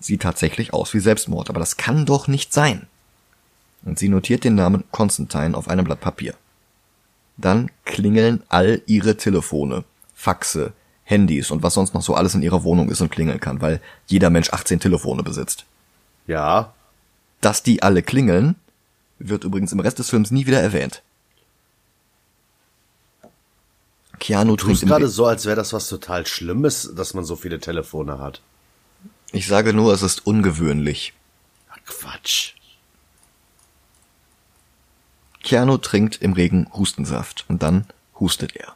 [0.00, 2.86] Sieht tatsächlich aus wie Selbstmord, aber das kann doch nicht sein.
[3.84, 6.34] Und sie notiert den Namen Constantine auf einem Blatt Papier.
[7.36, 10.72] Dann klingeln all ihre Telefone, Faxe,
[11.04, 13.80] Handys und was sonst noch so alles in ihrer Wohnung ist und klingeln kann, weil
[14.06, 15.64] jeder Mensch 18 Telefone besitzt.
[16.26, 16.72] Ja.
[17.40, 18.54] Dass die alle klingeln,
[19.18, 21.02] wird übrigens im Rest des Films nie wieder erwähnt.
[24.20, 27.58] Keanu du trinkt gerade so, als wäre das was total Schlimmes, dass man so viele
[27.58, 28.40] Telefone hat.
[29.32, 31.12] Ich sage nur, es ist ungewöhnlich.
[31.70, 32.52] Ach, Quatsch.
[35.42, 37.86] Keanu trinkt im Regen Hustensaft und dann
[38.18, 38.74] hustet er.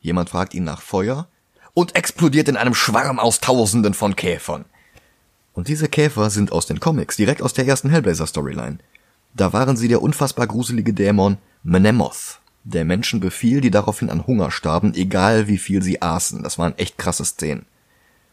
[0.00, 1.28] Jemand fragt ihn nach Feuer
[1.72, 4.64] und explodiert in einem Schwarm aus Tausenden von Käfern.
[5.54, 8.78] Und diese Käfer sind aus den Comics, direkt aus der ersten Hellblazer-Storyline.
[9.34, 14.50] Da waren sie der unfassbar gruselige Dämon Menemoth, der Menschen befiel, die daraufhin an Hunger
[14.50, 16.42] starben, egal wie viel sie aßen.
[16.42, 17.66] Das waren echt krasse Szenen.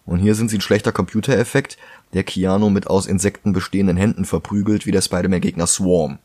[0.06, 1.78] Und hier sind sie ein schlechter Computereffekt,
[2.14, 6.20] der Keanu mit aus Insekten bestehenden Händen verprügelt, wie der Spider-Man-Gegner Swarm.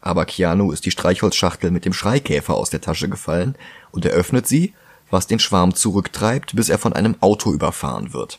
[0.00, 3.54] Aber Keanu ist die Streichholzschachtel mit dem Schreikäfer aus der Tasche gefallen
[3.90, 4.74] und er öffnet sie,
[5.10, 8.38] was den Schwarm zurücktreibt, bis er von einem Auto überfahren wird.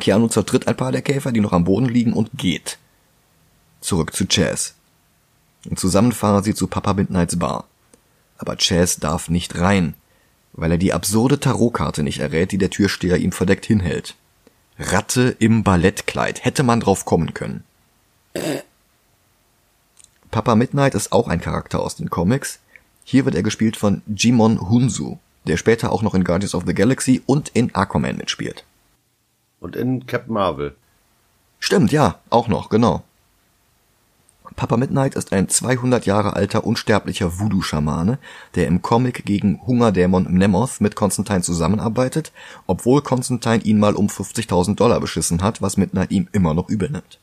[0.00, 2.78] Keanu zertritt ein paar der Käfer, die noch am Boden liegen, und geht.
[3.80, 4.74] Zurück zu Chaz.
[5.68, 7.64] Und zusammen fahren sie zu Papa Midnights Bar.
[8.38, 9.94] Aber Chaz darf nicht rein.
[10.54, 14.16] weil er die absurde Tarotkarte nicht errät, die der Türsteher ihm verdeckt hinhält.
[14.78, 16.44] Ratte im Ballettkleid.
[16.44, 17.64] Hätte man drauf kommen können.
[20.32, 22.58] Papa Midnight ist auch ein Charakter aus den Comics.
[23.04, 26.72] Hier wird er gespielt von Jimon Hunsu, der später auch noch in Guardians of the
[26.72, 28.64] Galaxy und in Aquaman mitspielt.
[29.60, 30.74] Und in Captain Marvel.
[31.60, 33.02] Stimmt, ja, auch noch, genau.
[34.56, 38.18] Papa Midnight ist ein 200 Jahre alter unsterblicher Voodoo-Schamane,
[38.54, 42.32] der im Comic gegen Hungerdämon Nemoth mit Constantine zusammenarbeitet,
[42.66, 46.88] obwohl Constantine ihn mal um 50.000 Dollar beschissen hat, was Midnight ihm immer noch übel
[46.88, 47.18] nimmt.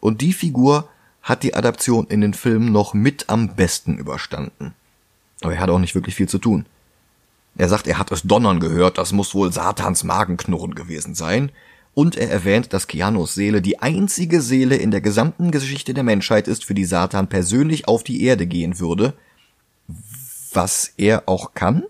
[0.00, 0.88] Und die Figur
[1.22, 4.74] hat die Adaption in den Filmen noch mit am besten überstanden.
[5.42, 6.66] Aber er hat auch nicht wirklich viel zu tun.
[7.56, 11.50] Er sagt, er hat es donnern gehört, das muss wohl Satans Magenknurren gewesen sein,
[11.92, 16.46] und er erwähnt, dass Keanos Seele die einzige Seele in der gesamten Geschichte der Menschheit
[16.46, 19.14] ist, für die Satan persönlich auf die Erde gehen würde,
[20.52, 21.82] was er auch kann?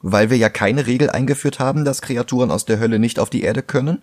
[0.00, 3.42] Weil wir ja keine Regel eingeführt haben, dass Kreaturen aus der Hölle nicht auf die
[3.42, 4.02] Erde können?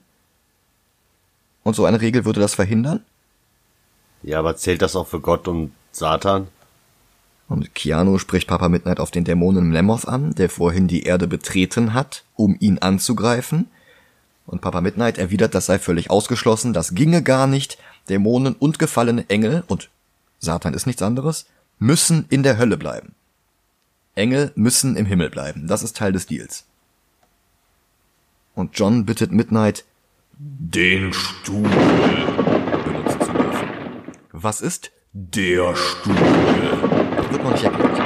[1.63, 3.03] Und so eine Regel würde das verhindern?
[4.23, 6.47] Ja, aber zählt das auch für Gott und Satan?
[7.47, 11.93] Und Keanu spricht Papa Midnight auf den Dämonen Lemoth an, der vorhin die Erde betreten
[11.93, 13.67] hat, um ihn anzugreifen.
[14.45, 17.77] Und Papa Midnight erwidert, das sei völlig ausgeschlossen, das ginge gar nicht.
[18.09, 19.89] Dämonen und gefallene Engel, und
[20.39, 21.45] Satan ist nichts anderes,
[21.77, 23.15] müssen in der Hölle bleiben.
[24.15, 25.67] Engel müssen im Himmel bleiben.
[25.67, 26.65] Das ist Teil des Deals.
[28.55, 29.85] Und John bittet Midnight,
[30.37, 31.69] den Stuhl.
[34.43, 36.15] Was ist der Stuhl?
[36.15, 37.99] Wird noch nicht erklärt.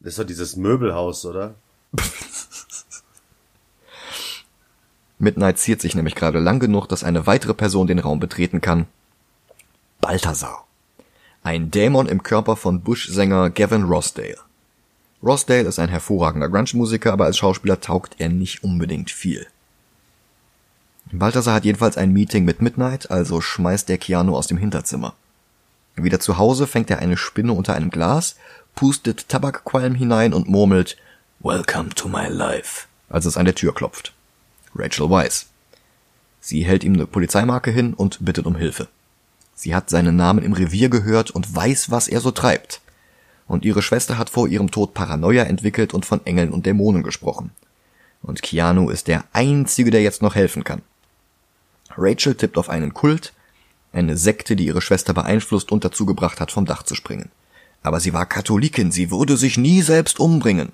[0.00, 1.54] Das ist doch dieses Möbelhaus, oder?
[5.20, 8.86] Midnight ziert sich nämlich gerade lang genug, dass eine weitere Person den Raum betreten kann.
[10.00, 10.66] Balthasar.
[11.44, 14.38] Ein Dämon im Körper von Bush-Sänger Gavin Rossdale.
[15.22, 19.46] Rossdale ist ein hervorragender Grunge-Musiker, aber als Schauspieler taugt er nicht unbedingt viel.
[21.12, 25.14] Balthasar hat jedenfalls ein Meeting mit Midnight, also schmeißt der Keanu aus dem Hinterzimmer.
[26.02, 28.36] Wieder zu Hause fängt er eine Spinne unter einem Glas,
[28.74, 30.96] pustet Tabakqualm hinein und murmelt
[31.40, 34.12] Welcome to my life, als es an der Tür klopft.
[34.74, 35.46] Rachel Weisz.
[36.40, 38.86] Sie hält ihm eine Polizeimarke hin und bittet um Hilfe.
[39.54, 42.80] Sie hat seinen Namen im Revier gehört und weiß, was er so treibt.
[43.48, 47.50] Und ihre Schwester hat vor ihrem Tod Paranoia entwickelt und von Engeln und Dämonen gesprochen.
[48.22, 50.82] Und Keanu ist der Einzige, der jetzt noch helfen kann.
[51.96, 53.32] Rachel tippt auf einen Kult,
[53.92, 57.30] eine Sekte, die ihre Schwester beeinflusst und dazu gebracht hat, vom Dach zu springen.
[57.82, 60.72] Aber sie war Katholikin, sie würde sich nie selbst umbringen.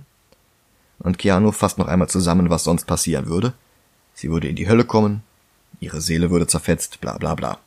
[0.98, 3.53] Und Keanu fasst noch einmal zusammen, was sonst passieren würde.
[4.14, 5.22] Sie würde in die Hölle kommen,
[5.81, 7.59] ihre Seele würde zerfetzt, bla bla bla.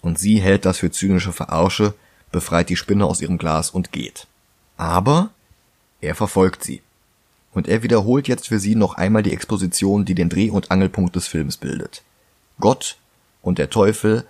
[0.00, 1.94] Und sie hält das für zynische Verarsche,
[2.30, 4.26] befreit die Spinne aus ihrem Glas und geht.
[4.76, 5.30] Aber
[6.00, 6.82] er verfolgt sie.
[7.52, 11.14] Und er wiederholt jetzt für sie noch einmal die Exposition, die den Dreh- und Angelpunkt
[11.14, 12.02] des Films bildet.
[12.58, 12.96] Gott
[13.42, 14.24] und der Teufel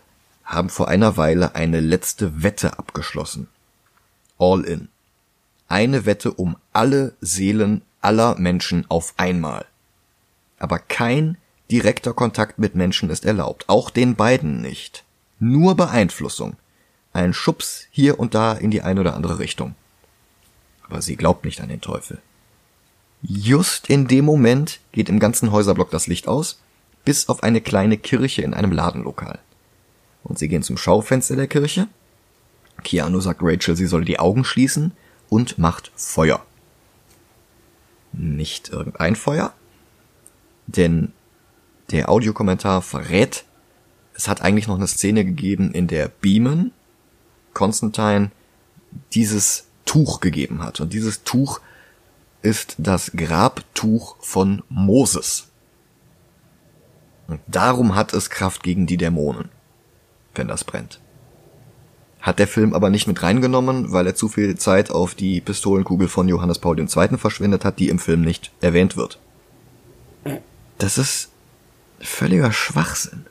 [0.45, 3.49] haben vor einer Weile eine letzte Wette abgeschlossen.
[4.39, 4.89] All in.
[5.69, 9.65] Eine Wette um alle Seelen aller Menschen auf einmal.
[10.59, 11.39] Aber kein
[11.71, 15.05] direkter Kontakt mit Menschen ist erlaubt, auch den beiden nicht.
[15.39, 16.57] Nur Beeinflussung.
[17.13, 19.75] Ein Schubs hier und da in die eine oder andere Richtung.
[20.87, 22.21] Aber sie glaubt nicht an den Teufel.
[23.23, 26.61] Just in dem Moment geht im ganzen Häuserblock das Licht aus,
[27.05, 29.39] bis auf eine kleine Kirche in einem Ladenlokal.
[30.25, 31.89] Und sie gehen zum Schaufenster der Kirche.
[32.83, 34.93] Keanu sagt Rachel, sie soll die Augen schließen
[35.29, 36.45] und macht Feuer.
[38.13, 39.55] Nicht irgendein Feuer,
[40.67, 41.13] denn
[41.91, 43.45] der Audiokommentar verrät,
[44.15, 46.73] es hat eigentlich noch eine Szene gegeben, in der Beeman
[47.55, 48.31] Constantine
[49.15, 50.81] dieses Tuch gegeben hat.
[50.81, 51.61] Und dieses Tuch
[52.43, 55.49] ist das Grabtuch von Moses.
[57.29, 59.49] Und darum hat es Kraft gegen die Dämonen,
[60.35, 61.01] wenn das brennt.
[62.21, 66.09] Hat der Film aber nicht mit reingenommen, weil er zu viel Zeit auf die Pistolenkugel
[66.09, 67.19] von Johannes Paul II.
[67.19, 69.19] verschwendet hat, die im Film nicht erwähnt wird.
[70.79, 71.31] Das ist
[72.01, 73.27] völliger Schwachsinn.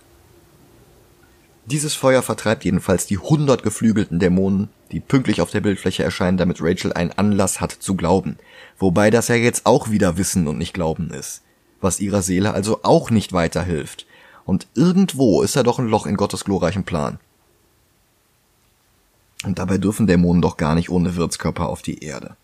[1.65, 6.57] Dieses Feuer vertreibt jedenfalls die hundert geflügelten Dämonen, die pünktlich auf der Bildfläche erscheinen, damit
[6.61, 8.37] Rachel einen Anlass hat zu glauben.
[8.77, 11.43] Wobei das ja jetzt auch wieder Wissen und nicht Glauben ist.
[11.79, 14.05] Was ihrer Seele also auch nicht weiterhilft.
[14.45, 17.19] Und irgendwo ist da doch ein Loch in Gottes glorreichen Plan.
[19.43, 22.35] Und dabei dürfen Dämonen doch gar nicht ohne Wirtskörper auf die Erde.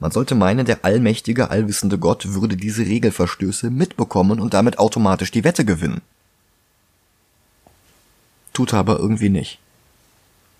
[0.00, 5.42] Man sollte meinen, der allmächtige, allwissende Gott würde diese Regelverstöße mitbekommen und damit automatisch die
[5.42, 6.02] Wette gewinnen.
[8.52, 9.58] Tut er aber irgendwie nicht.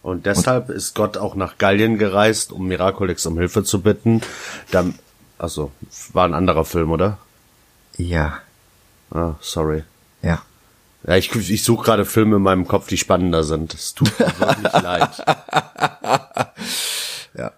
[0.02, 4.22] Und deshalb und ist Gott auch nach Gallien gereist, um Miraculix um Hilfe zu bitten.
[5.38, 5.70] Also,
[6.12, 7.18] war ein anderer Film, oder?
[7.96, 8.40] Ja.
[9.10, 9.84] Ah, sorry.
[10.22, 10.42] Ja.
[11.08, 13.72] Ja, ich, ich suche gerade Filme in meinem Kopf, die spannender sind.
[13.72, 15.24] Es tut mir wirklich leid.
[17.32, 17.52] Ja.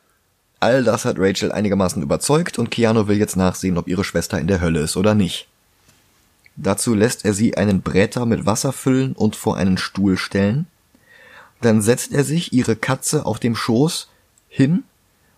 [0.60, 4.46] All das hat Rachel einigermaßen überzeugt und Keanu will jetzt nachsehen, ob ihre Schwester in
[4.46, 5.48] der Hölle ist oder nicht.
[6.54, 10.68] Dazu lässt er sie einen Bräter mit Wasser füllen und vor einen Stuhl stellen.
[11.60, 14.10] Dann setzt er sich ihre Katze auf dem Schoß
[14.48, 14.84] hin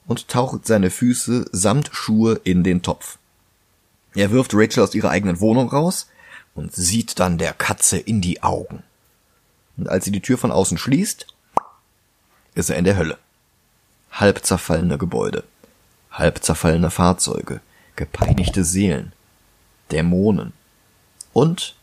[0.07, 3.17] und taucht seine Füße samt Schuhe in den Topf.
[4.15, 6.09] Er wirft Rachel aus ihrer eigenen Wohnung raus
[6.55, 8.83] und sieht dann der Katze in die Augen.
[9.77, 11.27] Und als sie die Tür von außen schließt,
[12.55, 13.19] ist er in der Hölle.
[14.11, 15.45] Halb zerfallene Gebäude,
[16.11, 17.61] halb zerfallene Fahrzeuge,
[17.97, 19.13] gepeinigte Seelen,
[19.91, 20.53] Dämonen
[21.33, 21.75] und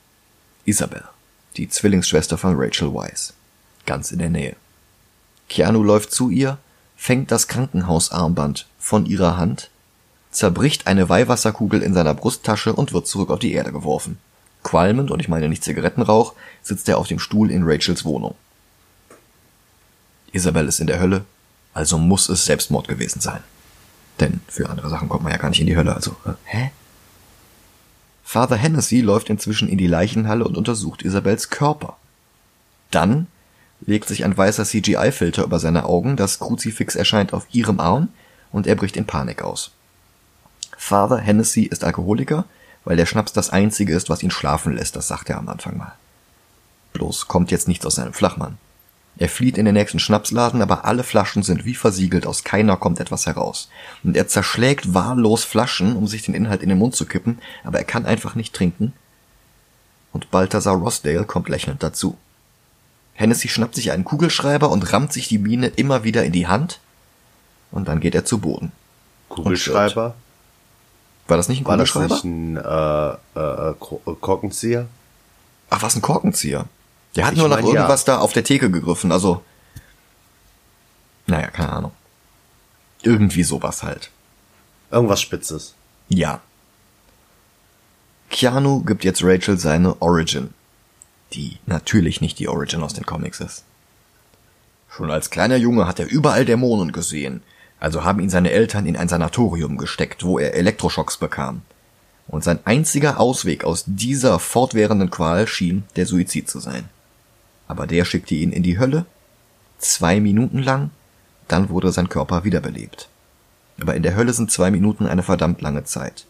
[0.65, 1.03] Isabel,
[1.57, 3.33] die Zwillingsschwester von Rachel Weisz,
[3.85, 4.55] ganz in der Nähe.
[5.47, 6.59] Keanu läuft zu ihr,
[6.95, 9.71] fängt das Krankenhausarmband von ihrer Hand,
[10.29, 14.19] zerbricht eine Weihwasserkugel in seiner Brusttasche und wird zurück auf die Erde geworfen.
[14.63, 18.35] Qualmend, und ich meine nicht Zigarettenrauch, sitzt er auf dem Stuhl in Rachels Wohnung.
[20.31, 21.25] Isabel ist in der Hölle,
[21.73, 23.41] also muss es Selbstmord gewesen sein.
[24.19, 26.71] Denn für andere Sachen kommt man ja gar nicht in die Hölle, also, äh, hä?
[28.23, 31.97] Father Hennessy läuft inzwischen in die Leichenhalle und untersucht Isabels Körper.
[32.91, 33.27] Dann
[33.81, 38.09] legt sich ein weißer CGI-Filter über seine Augen, das Kruzifix erscheint auf ihrem Arm
[38.51, 39.71] und er bricht in Panik aus.
[40.77, 42.45] Father Hennessy ist Alkoholiker,
[42.85, 45.77] weil der Schnaps das einzige ist, was ihn schlafen lässt, das sagt er am Anfang
[45.77, 45.93] mal.
[46.93, 48.57] Bloß kommt jetzt nichts aus seinem Flachmann.
[49.17, 53.01] Er flieht in den nächsten Schnapsladen, aber alle Flaschen sind wie versiegelt, aus keiner kommt
[53.01, 53.69] etwas heraus.
[54.03, 57.79] Und er zerschlägt wahllos Flaschen, um sich den Inhalt in den Mund zu kippen, aber
[57.79, 58.93] er kann einfach nicht trinken.
[60.13, 62.17] Und Balthasar Rossdale kommt lächelnd dazu.
[63.13, 66.79] Hennessy schnappt sich einen Kugelschreiber und rammt sich die Mine immer wieder in die Hand.
[67.71, 68.71] Und dann geht er zu Boden.
[69.27, 70.15] Kugelschreiber?
[71.29, 72.13] War das nicht ein War das Kugelschreiber?
[72.15, 74.87] nicht ein äh, äh, Ko- äh, Korkenzieher?
[75.69, 76.65] Ach, was ein Korkenzieher.
[77.15, 77.73] Der hat Ich nur nach mein, ja.
[77.73, 79.41] irgendwas da auf der Theke gegriffen, also.
[81.27, 81.91] Naja, keine Ahnung.
[83.03, 84.09] Irgendwie sowas halt.
[84.91, 85.75] Irgendwas Spitzes.
[86.09, 86.41] Ja.
[88.29, 90.53] Keanu gibt jetzt Rachel seine Origin.
[91.33, 93.63] Die natürlich nicht die Origin aus den Comics ist.
[94.89, 97.43] Schon als kleiner Junge hat er überall Dämonen gesehen,
[97.79, 101.61] also haben ihn seine Eltern in ein Sanatorium gesteckt, wo er Elektroschocks bekam.
[102.27, 106.89] Und sein einziger Ausweg aus dieser fortwährenden Qual schien der Suizid zu sein.
[107.67, 109.05] Aber der schickte ihn in die Hölle,
[109.77, 110.91] zwei Minuten lang,
[111.47, 113.09] dann wurde sein Körper wiederbelebt.
[113.81, 116.25] Aber in der Hölle sind zwei Minuten eine verdammt lange Zeit.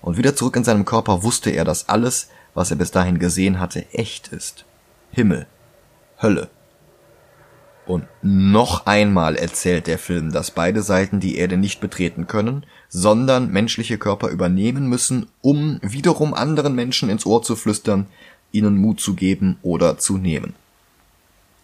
[0.00, 3.60] Und wieder zurück in seinem Körper wusste er, dass alles, was er bis dahin gesehen
[3.60, 4.64] hatte, echt ist.
[5.10, 5.46] Himmel,
[6.20, 6.48] Hölle.
[7.86, 13.52] Und noch einmal erzählt der Film, dass beide Seiten die Erde nicht betreten können, sondern
[13.52, 18.06] menschliche Körper übernehmen müssen, um wiederum anderen Menschen ins Ohr zu flüstern,
[18.50, 20.54] ihnen Mut zu geben oder zu nehmen.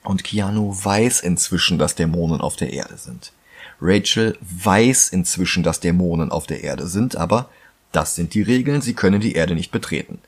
[0.05, 3.33] Und Keanu weiß inzwischen, dass Dämonen auf der Erde sind.
[3.81, 7.49] Rachel weiß inzwischen, dass Dämonen auf der Erde sind, aber
[7.91, 10.19] das sind die Regeln, sie können die Erde nicht betreten.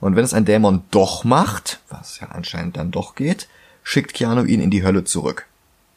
[0.00, 3.48] Und wenn es ein Dämon doch macht, was ja anscheinend dann doch geht,
[3.82, 5.46] schickt Keanu ihn in die Hölle zurück,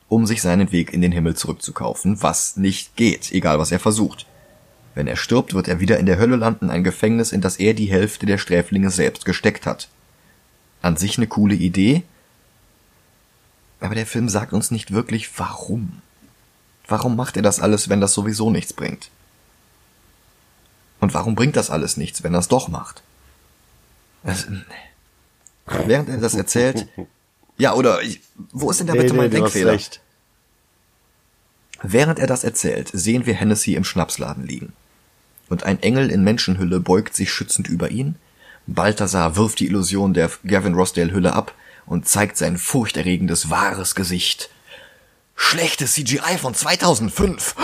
[0.10, 4.26] um sich seinen Weg in den Himmel zurückzukaufen, was nicht geht, egal was er versucht.
[4.96, 7.74] Wenn er stirbt, wird er wieder in der Hölle landen, ein Gefängnis, in das er
[7.74, 9.90] die Hälfte der Sträflinge selbst gesteckt hat.
[10.82, 12.04] An sich eine coole Idee,
[13.80, 16.02] aber der Film sagt uns nicht wirklich warum.
[16.88, 19.10] Warum macht er das alles, wenn das sowieso nichts bringt?
[21.00, 23.02] Und warum bringt das alles nichts, wenn er es doch macht?
[24.24, 24.48] Es-
[25.66, 26.88] während er das erzählt,
[27.58, 29.80] ja, oder ich, wo ist denn da bitte mein hast Denkfehler?
[31.84, 34.74] Während er das erzählt, sehen wir Hennessy im Schnapsladen liegen.
[35.50, 38.16] Und ein Engel in Menschenhülle beugt sich schützend über ihn.
[38.66, 41.54] Balthasar wirft die Illusion der Gavin Rossdale Hülle ab
[41.86, 44.50] und zeigt sein furchterregendes wahres Gesicht.
[45.36, 47.56] Schlechtes CGI von 2005!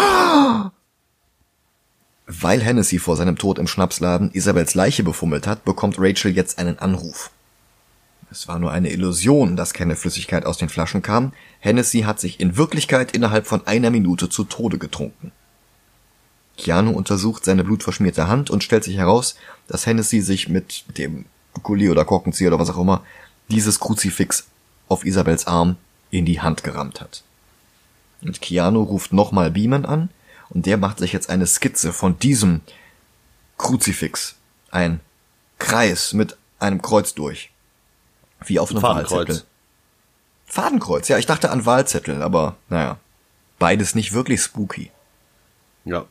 [2.27, 6.77] Weil Hennessy vor seinem Tod im Schnapsladen Isabels Leiche befummelt hat, bekommt Rachel jetzt einen
[6.77, 7.31] Anruf.
[8.31, 11.33] Es war nur eine Illusion, dass keine Flüssigkeit aus den Flaschen kam.
[11.59, 15.31] Hennessy hat sich in Wirklichkeit innerhalb von einer Minute zu Tode getrunken.
[16.57, 19.35] Keanu untersucht seine blutverschmierte Hand und stellt sich heraus,
[19.67, 21.25] dass Hennessy sich mit dem
[21.63, 23.03] Gully oder Korkenzieher oder was auch immer
[23.49, 24.47] dieses Kruzifix
[24.89, 25.77] auf Isabels Arm
[26.11, 27.23] in die Hand gerammt hat.
[28.21, 30.09] Und Keanu ruft nochmal Beeman an
[30.49, 32.61] und der macht sich jetzt eine Skizze von diesem
[33.57, 34.35] Kruzifix.
[34.69, 34.99] Ein
[35.57, 37.49] Kreis mit einem Kreuz durch.
[38.45, 39.11] Wie auf einem Fadenkreuz.
[39.11, 39.43] Wahlzettel.
[40.45, 42.97] Fadenkreuz, ja, ich dachte an Wahlzettel, aber naja.
[43.59, 44.91] Beides nicht wirklich spooky.
[45.83, 46.05] Ja.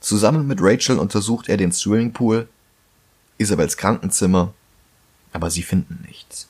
[0.00, 2.48] Zusammen mit Rachel untersucht er den Swimmingpool,
[3.36, 4.54] Isabels Krankenzimmer,
[5.32, 6.48] aber sie finden nichts.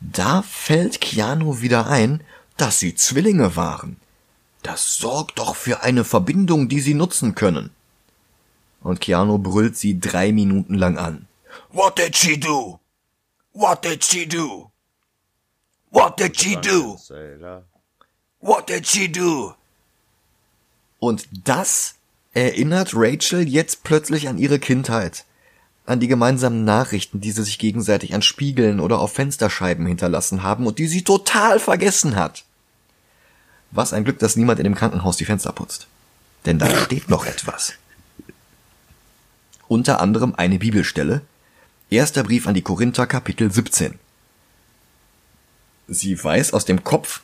[0.00, 2.22] Da fällt Keanu wieder ein,
[2.56, 3.96] dass sie Zwillinge waren.
[4.62, 7.70] Das sorgt doch für eine Verbindung, die sie nutzen können.
[8.82, 11.26] Und Keanu brüllt sie drei Minuten lang an.
[11.72, 12.78] What did she do?
[13.56, 14.70] What did she do?
[15.90, 16.98] What did she do?
[18.38, 19.54] What did she do?
[20.98, 21.94] Und das
[22.34, 25.24] erinnert Rachel jetzt plötzlich an ihre Kindheit,
[25.86, 30.66] an die gemeinsamen Nachrichten, die sie sich gegenseitig an Spiegeln oder auf Fensterscheiben hinterlassen haben
[30.66, 32.44] und die sie total vergessen hat.
[33.70, 35.86] Was ein Glück, dass niemand in dem Krankenhaus die Fenster putzt.
[36.44, 37.72] Denn da steht noch etwas.
[39.66, 41.22] Unter anderem eine Bibelstelle.
[41.88, 43.96] Erster Brief an die Korinther, Kapitel 17.
[45.86, 47.22] Sie weiß aus dem Kopf,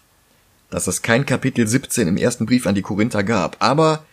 [0.71, 4.05] dass es kein Kapitel 17 im ersten Brief an die Korinther gab, aber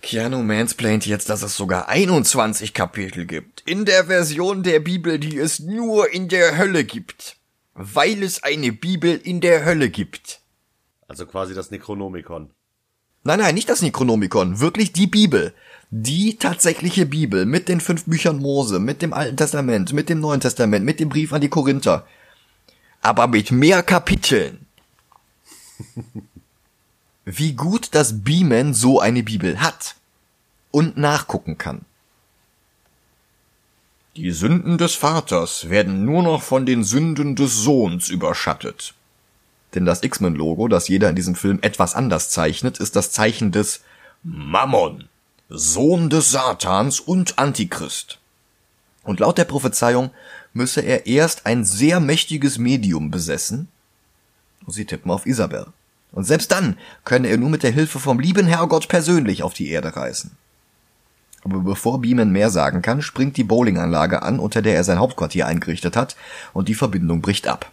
[0.00, 3.62] Keanu mansplaint jetzt, dass es sogar 21 Kapitel gibt.
[3.66, 7.36] In der Version der Bibel, die es nur in der Hölle gibt.
[7.74, 10.40] Weil es eine Bibel in der Hölle gibt.
[11.08, 12.50] Also quasi das Necronomicon.
[13.24, 15.52] Nein, nein, nicht das Necronomicon, wirklich die Bibel.
[15.94, 20.40] Die tatsächliche Bibel mit den fünf Büchern Mose, mit dem Alten Testament, mit dem Neuen
[20.40, 22.06] Testament, mit dem Brief an die Korinther.
[23.02, 24.64] Aber mit mehr Kapiteln.
[27.26, 29.96] Wie gut, dass Beeman so eine Bibel hat
[30.70, 31.82] und nachgucken kann.
[34.16, 38.94] Die Sünden des Vaters werden nur noch von den Sünden des Sohns überschattet.
[39.74, 43.82] Denn das X-Men-Logo, das jeder in diesem Film etwas anders zeichnet, ist das Zeichen des
[44.22, 45.10] Mammon,
[45.54, 48.18] Sohn des Satans und Antichrist.
[49.02, 50.10] Und laut der Prophezeiung
[50.54, 53.68] müsse er erst ein sehr mächtiges Medium besessen.
[54.64, 55.66] Und sie tippen auf Isabel.
[56.12, 59.68] Und selbst dann könne er nur mit der Hilfe vom lieben Herrgott persönlich auf die
[59.68, 60.36] Erde reisen.
[61.44, 65.46] Aber bevor Beeman mehr sagen kann, springt die Bowlinganlage an, unter der er sein Hauptquartier
[65.46, 66.16] eingerichtet hat,
[66.54, 67.70] und die Verbindung bricht ab.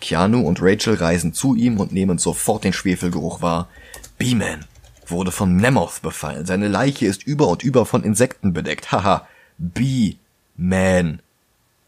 [0.00, 3.68] Keanu und Rachel reisen zu ihm und nehmen sofort den Schwefelgeruch wahr.
[4.16, 4.64] Beeman
[5.10, 6.46] wurde von Nemoth befallen.
[6.46, 8.92] Seine Leiche ist über und über von Insekten bedeckt.
[8.92, 9.26] Haha.
[9.58, 11.20] B-Man.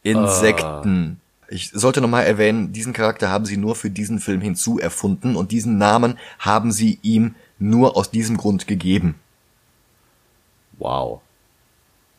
[0.02, 1.18] Insekten.
[1.18, 1.54] Uh.
[1.54, 5.52] Ich sollte nochmal erwähnen, diesen Charakter haben sie nur für diesen Film hinzu erfunden und
[5.52, 9.16] diesen Namen haben sie ihm nur aus diesem Grund gegeben.
[10.78, 11.20] Wow.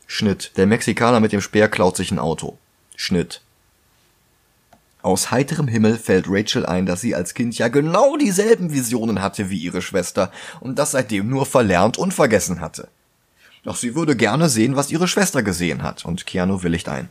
[0.06, 0.52] Schnitt.
[0.58, 2.58] Der Mexikaner mit dem Speer klaut sich ein Auto.
[2.96, 3.42] Schnitt.
[5.04, 9.50] Aus heiterem Himmel fällt Rachel ein, dass sie als Kind ja genau dieselben Visionen hatte
[9.50, 10.32] wie ihre Schwester
[10.62, 12.88] und das seitdem nur verlernt und vergessen hatte.
[13.64, 17.10] Doch sie würde gerne sehen, was ihre Schwester gesehen hat, und Keanu willigt ein.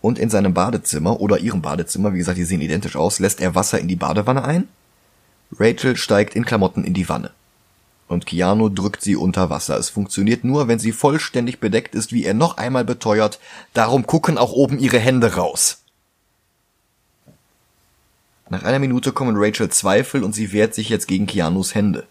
[0.00, 3.54] Und in seinem Badezimmer oder ihrem Badezimmer, wie gesagt, die sehen identisch aus, lässt er
[3.54, 4.66] Wasser in die Badewanne ein.
[5.58, 7.32] Rachel steigt in Klamotten in die Wanne.
[8.08, 9.76] Und Keanu drückt sie unter Wasser.
[9.76, 13.38] Es funktioniert nur, wenn sie vollständig bedeckt ist, wie er noch einmal beteuert.
[13.74, 15.82] Darum gucken auch oben ihre Hände raus.
[18.50, 22.06] Nach einer Minute kommen Rachel Zweifel und sie wehrt sich jetzt gegen Keanus Hände.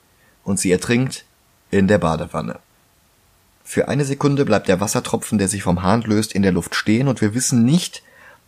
[0.46, 1.26] Und sie ertrinkt
[1.70, 2.60] in der Badewanne.
[3.66, 7.08] Für eine Sekunde bleibt der Wassertropfen, der sich vom Hahn löst, in der Luft stehen
[7.08, 8.02] und wir wissen nicht,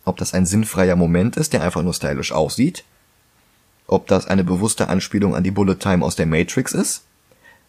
[0.04, 2.82] ob das ein sinnfreier Moment ist, der einfach nur stylisch aussieht,
[3.86, 7.04] ob das eine bewusste Anspielung an die Bullet Time aus der Matrix ist,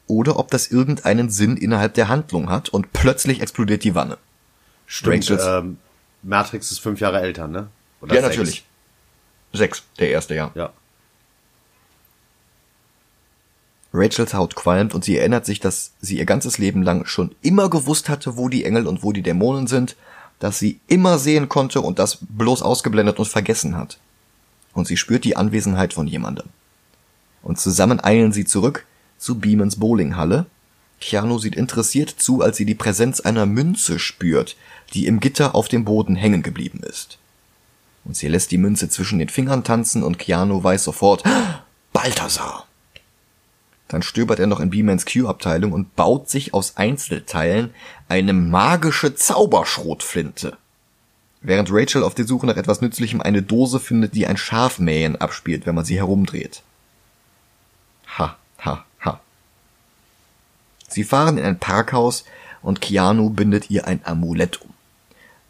[0.07, 4.17] oder ob das irgendeinen Sinn innerhalb der Handlung hat und plötzlich explodiert die Wanne.
[4.88, 5.78] Stimmt, ähm,
[6.24, 7.67] Matrix ist fünf Jahre älter, ne?
[8.01, 8.36] Oder ja, sechs?
[8.36, 8.65] natürlich.
[9.54, 10.51] Sechs, der erste, ja.
[10.56, 10.74] Ja.
[13.93, 17.70] Rachels Haut qualmt und sie erinnert sich, dass sie ihr ganzes Leben lang schon immer
[17.70, 19.95] gewusst hatte, wo die Engel und wo die Dämonen sind,
[20.39, 23.99] dass sie immer sehen konnte und das bloß ausgeblendet und vergessen hat.
[24.74, 26.47] Und sie spürt die Anwesenheit von jemandem.
[27.43, 28.88] Und zusammen eilen sie zurück
[29.20, 30.47] zu Beamans Bowlinghalle.
[30.99, 34.56] Keanu sieht interessiert zu, als sie die Präsenz einer Münze spürt,
[34.95, 37.20] die im Gitter auf dem Boden hängen geblieben ist
[38.06, 41.24] und sie lässt die Münze zwischen den Fingern tanzen und Keanu weiß sofort,
[41.93, 42.68] Balthasar!
[43.88, 47.74] Dann stöbert er noch in Beamans Q-Abteilung und baut sich aus Einzelteilen
[48.10, 50.58] eine magische Zauberschrotflinte.
[51.41, 55.66] Während Rachel auf der Suche nach etwas Nützlichem eine Dose findet, die ein Schafmähen abspielt,
[55.66, 56.64] wenn man sie herumdreht.
[58.18, 59.20] Ha, ha, ha.
[60.88, 62.24] Sie fahren in ein Parkhaus
[62.62, 64.72] und Keanu bindet ihr ein Amulett um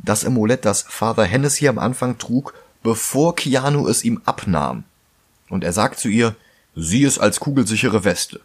[0.04, 4.84] das Amulett, das Father Hennessy am Anfang trug, bevor Keanu es ihm abnahm.
[5.49, 6.36] Und er sagt zu ihr,
[6.76, 8.41] sieh es als kugelsichere Weste.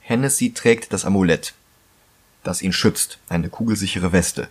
[0.00, 1.54] Hennessy trägt das Amulett,
[2.42, 4.48] das ihn schützt, eine kugelsichere Weste.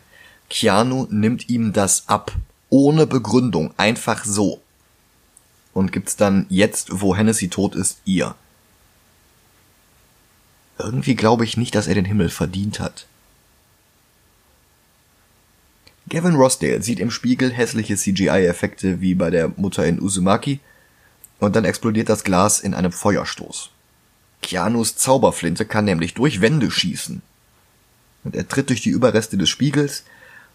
[0.49, 2.31] Keanu nimmt ihm das ab,
[2.69, 4.61] ohne Begründung, einfach so.
[5.73, 8.35] Und gibt's dann jetzt, wo Hennessy tot ist, ihr.
[10.77, 13.07] Irgendwie glaube ich nicht, dass er den Himmel verdient hat.
[16.07, 20.59] Gavin Rossdale sieht im Spiegel hässliche CGI-Effekte wie bei der Mutter in Uzumaki
[21.39, 23.71] und dann explodiert das Glas in einem Feuerstoß.
[24.41, 27.23] Keanus Zauberflinte kann nämlich durch Wände schießen.
[28.23, 30.03] Und er tritt durch die Überreste des Spiegels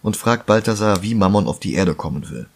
[0.02, 2.46] und fragt Balthasar, wie Mammon auf die Erde kommen will.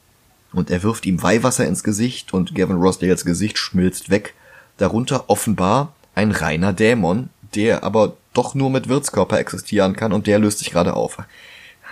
[0.53, 4.35] Und er wirft ihm Weihwasser ins Gesicht und Gavin Rossdales Gesicht schmilzt weg,
[4.77, 10.39] darunter offenbar ein reiner Dämon, der aber doch nur mit Wirtskörper existieren kann und der
[10.39, 11.19] löst sich gerade auf.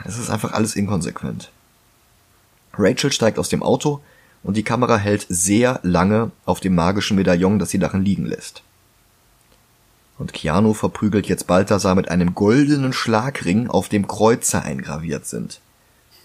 [0.05, 1.51] Es ist einfach alles inkonsequent.
[2.75, 4.01] Rachel steigt aus dem Auto
[4.43, 8.63] und die Kamera hält sehr lange auf dem magischen Medaillon, das sie darin liegen lässt.
[10.19, 15.61] Und Keanu verprügelt jetzt Balthasar mit einem goldenen Schlagring, auf dem Kreuze eingraviert sind.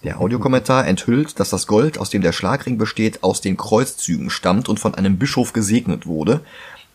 [0.04, 4.68] Der Audiokommentar enthüllt, dass das Gold, aus dem der Schlagring besteht, aus den Kreuzzügen stammt
[4.68, 6.40] und von einem Bischof gesegnet wurde,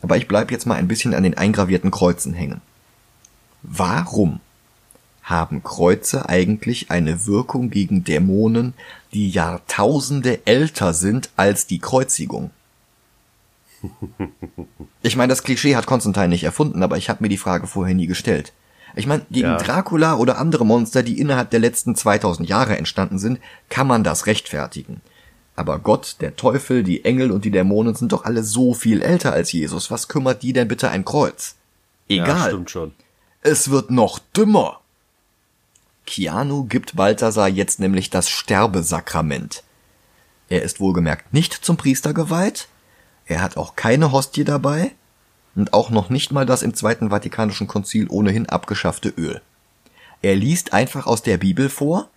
[0.01, 2.61] aber ich bleib jetzt mal ein bisschen an den eingravierten Kreuzen hängen.
[3.61, 4.39] Warum
[5.24, 8.74] haben Kreuze eigentlich eine Wirkung gegen Dämonen,
[9.13, 12.51] die Jahrtausende älter sind als die Kreuzigung?
[15.05, 17.93] Ich meine, das Klischee hat Konstantin nicht erfunden, aber ich habe mir die Frage vorher
[17.93, 18.53] nie gestellt.
[18.95, 19.57] Ich meine, gegen ja.
[19.57, 24.28] Dracula oder andere Monster, die innerhalb der letzten 2000 Jahre entstanden sind, kann man das
[24.28, 25.01] rechtfertigen.
[25.55, 29.34] Aber Gott, der Teufel, die Engel und die Dämonen sind doch alle so viel älter
[29.34, 29.91] als Jesus.
[29.91, 31.55] Was kümmert die denn bitte ein Kreuz?
[32.07, 32.28] Egal.
[32.28, 32.93] Ja, stimmt schon.
[33.41, 34.80] Es wird noch dümmer.
[36.06, 39.64] Keanu gibt Balthasar jetzt nämlich das Sterbesakrament.
[40.49, 42.68] Er ist wohlgemerkt nicht zum Priester geweiht,
[43.26, 44.91] er hat auch keine Hostie dabei
[45.56, 49.41] und auch noch nicht mal das im Zweiten Vatikanischen Konzil ohnehin abgeschaffte Öl.
[50.22, 52.10] Er liest einfach aus der Bibel vor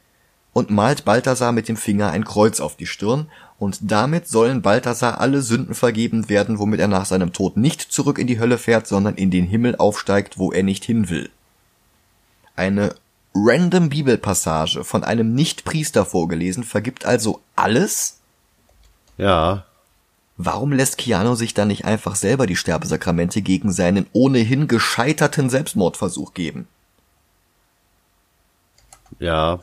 [0.53, 3.29] und malt Balthasar mit dem Finger ein Kreuz auf die Stirn,
[3.59, 8.19] und damit sollen Balthasar alle Sünden vergeben werden, womit er nach seinem Tod nicht zurück
[8.19, 11.31] in die Hölle fährt, sondern in den Himmel aufsteigt, wo er nicht hin will.
[12.55, 12.95] Eine
[13.45, 18.19] random Bibelpassage von einem Nicht-Priester vorgelesen vergibt also alles?
[19.19, 19.67] Ja,
[20.39, 26.35] Warum lässt Keanu sich dann nicht einfach selber die Sterbesakramente gegen seinen ohnehin gescheiterten Selbstmordversuch
[26.35, 26.69] geben?
[29.19, 29.61] Ja.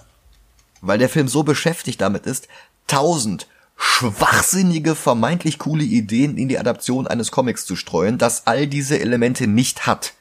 [0.82, 2.48] Weil der Film so beschäftigt damit ist,
[2.88, 3.48] tausend
[3.78, 9.46] schwachsinnige, vermeintlich coole Ideen in die Adaption eines Comics zu streuen, das all diese Elemente
[9.46, 10.14] nicht hat.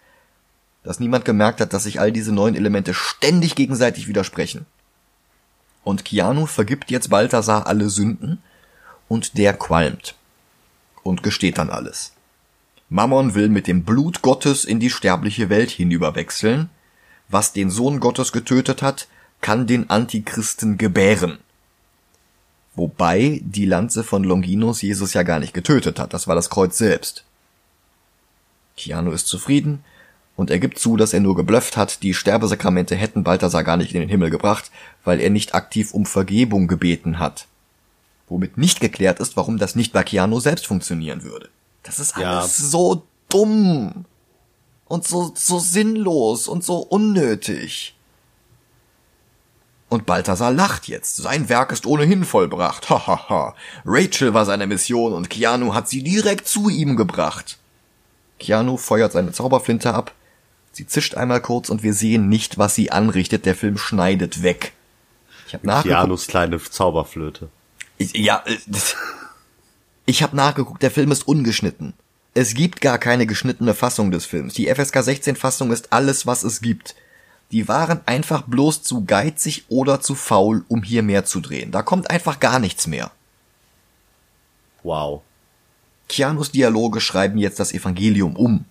[0.84, 4.66] Dass niemand gemerkt hat, dass sich all diese neuen Elemente ständig gegenseitig widersprechen.
[5.84, 8.42] Und Keanu vergibt jetzt Balthasar alle Sünden
[9.08, 10.14] und der qualmt
[11.02, 12.12] und gesteht dann alles.
[12.88, 16.68] Mammon will mit dem Blut Gottes in die sterbliche Welt hinüberwechseln.
[17.28, 19.08] Was den Sohn Gottes getötet hat,
[19.40, 21.38] kann den Antichristen gebären.
[22.74, 26.78] Wobei die Lanze von Longinus Jesus ja gar nicht getötet hat, das war das Kreuz
[26.78, 27.24] selbst.
[28.76, 29.84] Keanu ist zufrieden
[30.36, 33.94] und er gibt zu, dass er nur geblufft hat, die Sterbesakramente hätten Balthasar gar nicht
[33.94, 34.70] in den Himmel gebracht,
[35.04, 37.46] weil er nicht aktiv um Vergebung gebeten hat
[38.32, 41.50] womit nicht geklärt ist, warum das nicht bei Keanu selbst funktionieren würde.
[41.82, 42.64] Das ist alles ja.
[42.64, 44.06] so dumm
[44.86, 47.94] und so, so sinnlos und so unnötig.
[49.88, 51.16] Und Balthasar lacht jetzt.
[51.16, 52.88] Sein Werk ist ohnehin vollbracht.
[52.88, 53.54] Hahaha.
[53.84, 57.58] Rachel war seine Mission und Keanu hat sie direkt zu ihm gebracht.
[58.38, 60.12] Keanu feuert seine Zauberflinte ab.
[60.72, 63.44] Sie zischt einmal kurz und wir sehen nicht, was sie anrichtet.
[63.46, 64.72] Der Film schneidet weg.
[65.46, 66.00] Ich hab nachgeguckt.
[66.00, 67.50] Keanus kleine Zauberflöte.
[67.98, 68.56] Ich, ja, äh,
[70.06, 71.92] ich habe nachgeguckt, der Film ist ungeschnitten.
[72.34, 74.54] Es gibt gar keine geschnittene Fassung des Films.
[74.54, 76.94] Die FSK 16 Fassung ist alles, was es gibt.
[77.50, 81.70] Die waren einfach bloß zu geizig oder zu faul, um hier mehr zu drehen.
[81.70, 83.10] Da kommt einfach gar nichts mehr.
[84.82, 85.20] Wow.
[86.08, 88.64] Keanus Dialoge schreiben jetzt das Evangelium um.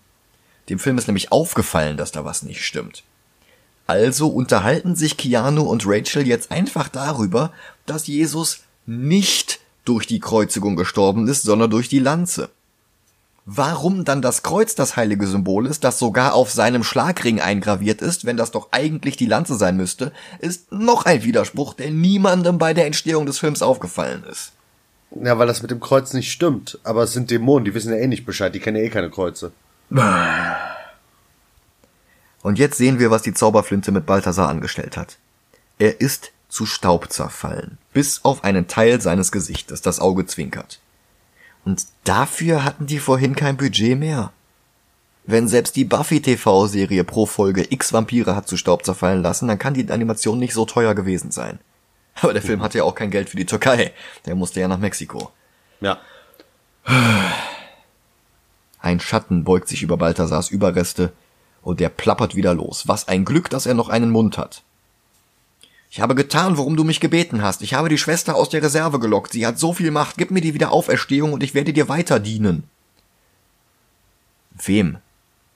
[0.72, 3.03] Dem Film ist nämlich aufgefallen, dass da was nicht stimmt.
[3.88, 7.51] Also unterhalten sich Keanu und Rachel jetzt einfach darüber,
[7.86, 12.49] dass Jesus nicht durch die Kreuzigung gestorben ist, sondern durch die Lanze.
[13.45, 18.24] Warum dann das Kreuz das heilige Symbol ist, das sogar auf seinem Schlagring eingraviert ist,
[18.24, 22.74] wenn das doch eigentlich die Lanze sein müsste, ist noch ein Widerspruch, der niemandem bei
[22.74, 24.53] der Entstehung des Films aufgefallen ist.
[25.22, 26.80] Ja, weil das mit dem Kreuz nicht stimmt.
[26.86, 29.09] Aber es sind Dämonen, die wissen ja eh nicht Bescheid, die kennen ja eh keine
[29.09, 29.51] Kreuze.
[32.41, 35.17] Und jetzt sehen wir, was die Zauberflinte mit Balthasar angestellt hat.
[35.77, 40.79] Er ist zu Staub zerfallen, bis auf einen Teil seines Gesichtes, das Auge zwinkert.
[41.63, 44.31] Und dafür hatten die vorhin kein Budget mehr.
[45.23, 49.75] Wenn selbst die Buffy-TV-Serie pro Folge x Vampire hat zu Staub zerfallen lassen, dann kann
[49.75, 51.59] die Animation nicht so teuer gewesen sein.
[52.21, 53.93] Aber der Film hatte ja auch kein Geld für die Türkei.
[54.25, 55.31] Der musste ja nach Mexiko.
[55.79, 55.99] Ja.
[58.82, 61.13] Ein Schatten beugt sich über Balthasars Überreste
[61.61, 62.88] Und der plappert wieder los.
[62.88, 64.63] Was ein Glück, dass er noch einen Mund hat.
[65.91, 67.61] Ich habe getan, worum du mich gebeten hast.
[67.61, 69.34] Ich habe die Schwester aus der Reserve gelockt.
[69.34, 70.17] Sie hat so viel Macht.
[70.17, 72.63] Gib mir die Wiederauferstehung und ich werde dir weiter dienen.
[74.51, 74.97] Wem?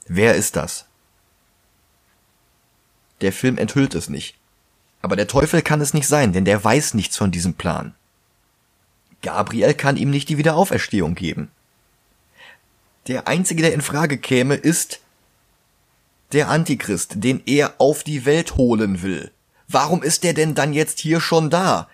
[0.08, 0.86] Wer ist das?
[3.22, 4.36] Der Film enthüllt es nicht.
[5.02, 7.96] Aber der Teufel kann es nicht sein, denn der weiß nichts von diesem Plan.
[9.22, 11.50] Gabriel kann ihm nicht die Wiederauferstehung geben.
[13.08, 15.00] Der einzige, der in Frage käme, ist
[16.32, 19.32] der Antichrist, den er auf die Welt holen will.
[19.68, 21.88] Warum ist der denn dann jetzt hier schon da?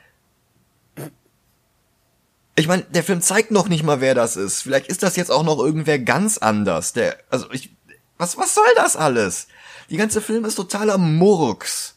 [2.56, 4.62] Ich meine, der Film zeigt noch nicht mal, wer das ist.
[4.62, 6.94] Vielleicht ist das jetzt auch noch irgendwer ganz anders.
[6.94, 7.72] Der, also ich,
[8.18, 9.48] was, was soll das alles?
[9.90, 11.96] Die ganze Film ist totaler Murks.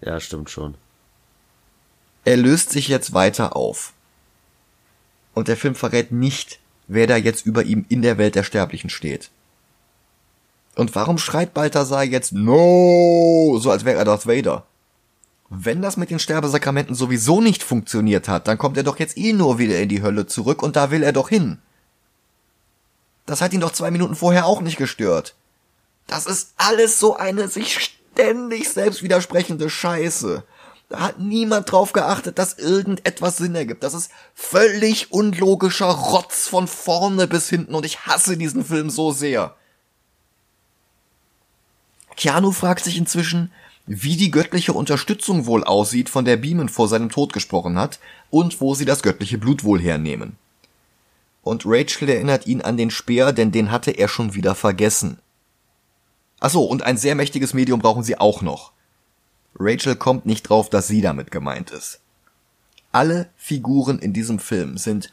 [0.00, 0.76] Ja, stimmt schon.
[2.24, 3.92] Er löst sich jetzt weiter auf.
[5.34, 6.60] Und der Film verrät nicht,
[6.90, 9.30] wer da jetzt über ihm in der Welt der Sterblichen steht.
[10.74, 14.66] Und warum schreit Balthasar jetzt No, so als wäre er Darth Vader?
[15.48, 19.32] Wenn das mit den Sterbesakramenten sowieso nicht funktioniert hat, dann kommt er doch jetzt eh
[19.32, 21.58] nur wieder in die Hölle zurück und da will er doch hin.
[23.26, 25.34] Das hat ihn doch zwei Minuten vorher auch nicht gestört.
[26.08, 30.42] Das ist alles so eine sich ständig selbst widersprechende Scheiße.
[30.90, 33.84] Da hat niemand drauf geachtet, dass irgendetwas Sinn ergibt.
[33.84, 39.12] Das ist völlig unlogischer Rotz von vorne bis hinten und ich hasse diesen Film so
[39.12, 39.54] sehr.
[42.16, 43.52] Keanu fragt sich inzwischen,
[43.86, 48.60] wie die göttliche Unterstützung wohl aussieht, von der Beeman vor seinem Tod gesprochen hat, und
[48.60, 50.36] wo sie das göttliche Blut wohl hernehmen.
[51.42, 55.20] Und Rachel erinnert ihn an den Speer, denn den hatte er schon wieder vergessen.
[56.40, 58.72] Ach so, und ein sehr mächtiges Medium brauchen sie auch noch.
[59.58, 62.00] Rachel kommt nicht drauf, dass sie damit gemeint ist.
[62.92, 65.10] Alle Figuren in diesem Film sind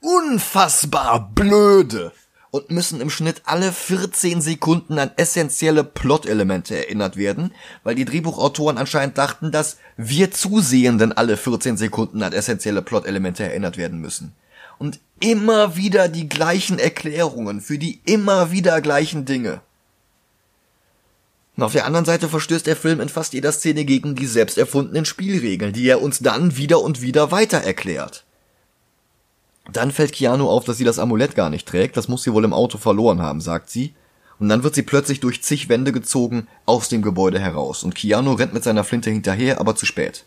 [0.00, 2.12] unfassbar blöde
[2.50, 7.52] und müssen im Schnitt alle 14 Sekunden an essentielle Plot-Elemente erinnert werden,
[7.84, 13.76] weil die Drehbuchautoren anscheinend dachten, dass wir Zusehenden alle 14 Sekunden an essentielle Plot-Elemente erinnert
[13.76, 14.32] werden müssen.
[14.78, 19.60] Und immer wieder die gleichen Erklärungen für die immer wieder gleichen Dinge.
[21.56, 24.58] Und auf der anderen Seite verstößt der Film in fast jeder Szene gegen die selbst
[24.58, 28.24] erfundenen Spielregeln, die er uns dann wieder und wieder weiter erklärt.
[29.72, 32.44] Dann fällt Keanu auf, dass sie das Amulett gar nicht trägt, das muss sie wohl
[32.44, 33.94] im Auto verloren haben, sagt sie.
[34.38, 38.34] Und dann wird sie plötzlich durch zig Wände gezogen aus dem Gebäude heraus und Keanu
[38.34, 40.24] rennt mit seiner Flinte hinterher, aber zu spät.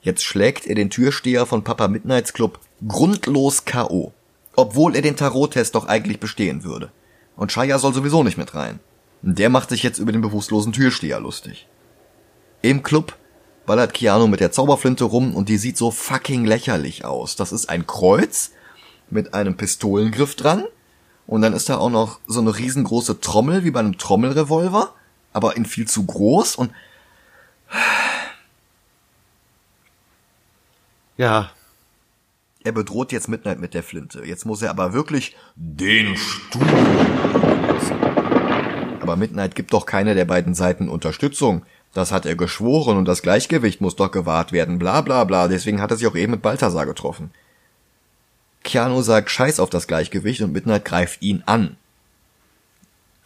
[0.00, 4.12] Jetzt schlägt er den Türsteher von Papa Midnights Club grundlos K.O.,
[4.54, 6.92] obwohl er den Tarottest doch eigentlich bestehen würde.
[7.36, 8.78] Und Shaya soll sowieso nicht mit rein.
[9.22, 11.68] Der macht sich jetzt über den bewusstlosen Türsteher lustig.
[12.60, 13.16] Im Club
[13.66, 17.36] ballert Keanu mit der Zauberflinte rum und die sieht so fucking lächerlich aus.
[17.36, 18.50] Das ist ein Kreuz
[19.10, 20.64] mit einem Pistolengriff dran
[21.26, 24.92] und dann ist da auch noch so eine riesengroße Trommel wie bei einem Trommelrevolver,
[25.32, 26.72] aber in viel zu groß und
[31.16, 31.50] ja.
[32.64, 34.24] Er bedroht jetzt Midnight mit der Flinte.
[34.24, 36.66] Jetzt muss er aber wirklich den Stuhl.
[39.02, 41.62] Aber Midnight gibt doch keine der beiden Seiten Unterstützung.
[41.92, 45.82] Das hat er geschworen und das Gleichgewicht muss doch gewahrt werden, bla bla bla, deswegen
[45.82, 47.32] hat er sich auch eben mit Balthasar getroffen.
[48.62, 51.76] Keanu sagt Scheiß auf das Gleichgewicht und Midnight greift ihn an.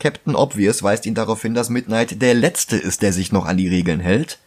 [0.01, 3.59] Captain Obvious weist ihn darauf hin, dass Midnight der Letzte ist, der sich noch an
[3.59, 4.39] die Regeln hält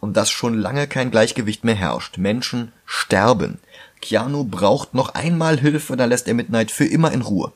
[0.00, 2.16] und dass schon lange kein Gleichgewicht mehr herrscht.
[2.16, 3.58] Menschen sterben.
[4.00, 7.52] Keanu braucht noch einmal Hilfe, dann lässt er Midnight für immer in Ruhe.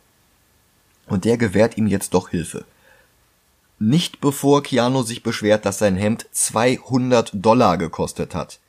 [1.06, 2.66] Und der gewährt ihm jetzt doch Hilfe.
[3.84, 8.60] Nicht bevor Keanu sich beschwert, dass sein Hemd 200 Dollar gekostet hat.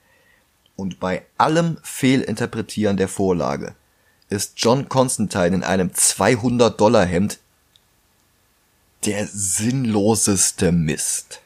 [0.76, 3.76] Und bei allem Fehlinterpretieren der Vorlage
[4.30, 7.38] ist John Constantine in einem 200 Dollar Hemd
[9.06, 11.42] der sinnloseste Mist.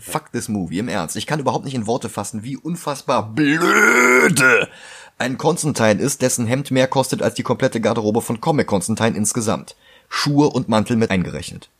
[0.00, 1.14] Fuck this movie, im Ernst.
[1.14, 4.68] Ich kann überhaupt nicht in Worte fassen, wie unfassbar blöde
[5.16, 9.76] ein Constantine ist, dessen Hemd mehr kostet als die komplette Garderobe von Comic Constantine insgesamt.
[10.08, 11.70] Schuhe und Mantel mit eingerechnet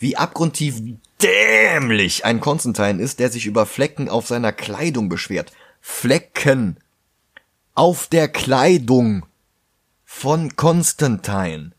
[0.00, 0.82] wie abgrundtief
[1.22, 5.52] dämlich ein Konstantin ist, der sich über Flecken auf seiner Kleidung beschwert.
[5.80, 6.78] Flecken
[7.74, 9.26] auf der Kleidung
[10.04, 11.72] von Konstantin.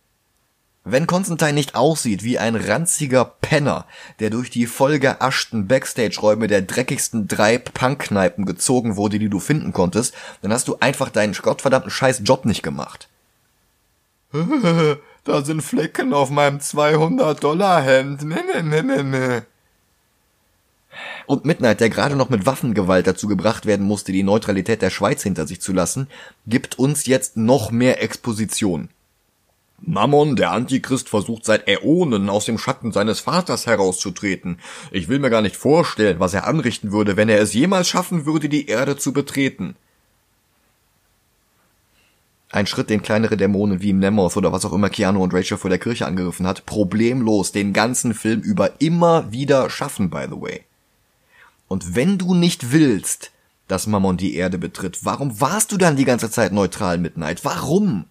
[0.83, 3.85] Wenn Konstantin nicht aussieht wie ein ranziger Penner,
[4.19, 10.13] der durch die vollgeaschten Backstage-Räume der dreckigsten drei Punkkneipen gezogen wurde, die du finden konntest,
[10.41, 13.09] dann hast du einfach deinen gottverdammten scheiß Job nicht gemacht.
[15.23, 18.23] Da sind Flecken auf meinem 200-Dollar-Hemd.
[18.23, 19.45] Ne, ne, ne, ne, ne.
[21.25, 25.23] Und Midnight, der gerade noch mit Waffengewalt dazu gebracht werden musste, die Neutralität der Schweiz
[25.23, 26.07] hinter sich zu lassen,
[26.47, 28.89] gibt uns jetzt noch mehr Exposition.
[29.79, 34.59] Mammon, der Antichrist, versucht seit Äonen aus dem Schatten seines Vaters herauszutreten.
[34.91, 38.25] Ich will mir gar nicht vorstellen, was er anrichten würde, wenn er es jemals schaffen
[38.25, 39.75] würde, die Erde zu betreten.
[42.51, 45.57] Ein Schritt, den kleinere Dämonen wie im Nemoth oder was auch immer Keanu und Rachel
[45.57, 50.41] vor der Kirche angegriffen hat, problemlos den ganzen Film über immer wieder schaffen, by the
[50.41, 50.65] way.
[51.69, 53.31] Und wenn du nicht willst,
[53.69, 57.45] dass Mammon die Erde betritt, warum warst du dann die ganze Zeit neutral Midnight?
[57.45, 58.03] Warum?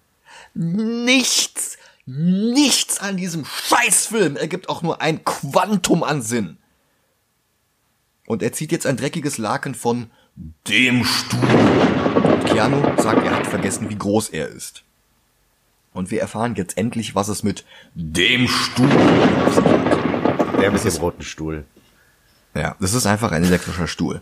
[0.55, 1.77] Nichts,
[2.07, 6.57] nichts an diesem Scheißfilm ergibt auch nur ein Quantum an Sinn.
[8.27, 10.11] Und er zieht jetzt ein dreckiges Laken von
[10.67, 12.20] dem Stuhl.
[12.51, 14.83] Keanu sagt, er hat vergessen, wie groß er ist.
[15.93, 18.91] Und wir erfahren jetzt endlich, was es mit dem Stuhl
[19.47, 20.61] auf sich hat.
[20.61, 21.65] Der mit dem roten Stuhl.
[22.55, 24.21] Ja, das ist einfach ein elektrischer Stuhl.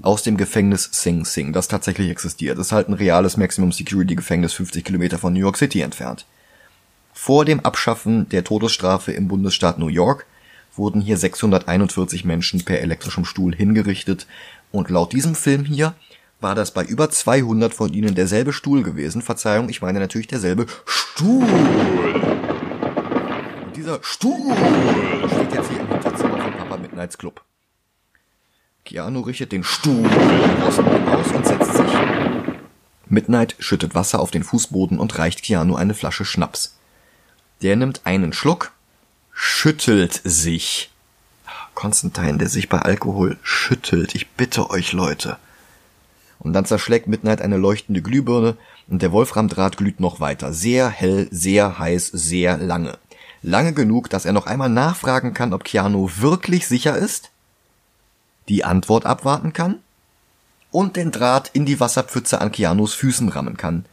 [0.00, 2.58] Aus dem Gefängnis Sing Sing, das tatsächlich existiert.
[2.58, 6.24] Das ist halt ein reales Maximum Security Gefängnis 50 Kilometer von New York City entfernt.
[7.12, 10.26] Vor dem Abschaffen der Todesstrafe im Bundesstaat New York
[10.76, 14.26] wurden hier 641 Menschen per elektrischem Stuhl hingerichtet
[14.72, 15.94] und laut diesem Film hier
[16.44, 19.22] war das bei über 200 von ihnen derselbe Stuhl gewesen.
[19.22, 21.42] Verzeihung, ich meine natürlich derselbe Stuhl.
[23.64, 24.54] Und dieser Stuhl
[25.26, 27.42] steht jetzt hier im Hinterzimmer von Papa Midnights Club.
[28.84, 30.04] Keanu richtet den Stuhl
[31.10, 31.92] aus und setzt sich.
[33.06, 36.76] Midnight schüttet Wasser auf den Fußboden und reicht Keanu eine Flasche Schnaps.
[37.62, 38.72] Der nimmt einen Schluck,
[39.32, 40.90] schüttelt sich.
[41.72, 44.14] Konstantin, der sich bei Alkohol schüttelt.
[44.14, 45.38] Ich bitte euch, Leute.
[46.38, 48.56] Und dann zerschlägt Midnight eine leuchtende Glühbirne
[48.88, 50.52] und der Wolframdraht glüht noch weiter.
[50.52, 52.98] Sehr hell, sehr heiß, sehr lange.
[53.42, 57.30] Lange genug, dass er noch einmal nachfragen kann, ob Keanu wirklich sicher ist,
[58.48, 59.76] die Antwort abwarten kann
[60.70, 63.84] und den Draht in die Wasserpfütze an Keanus Füßen rammen kann.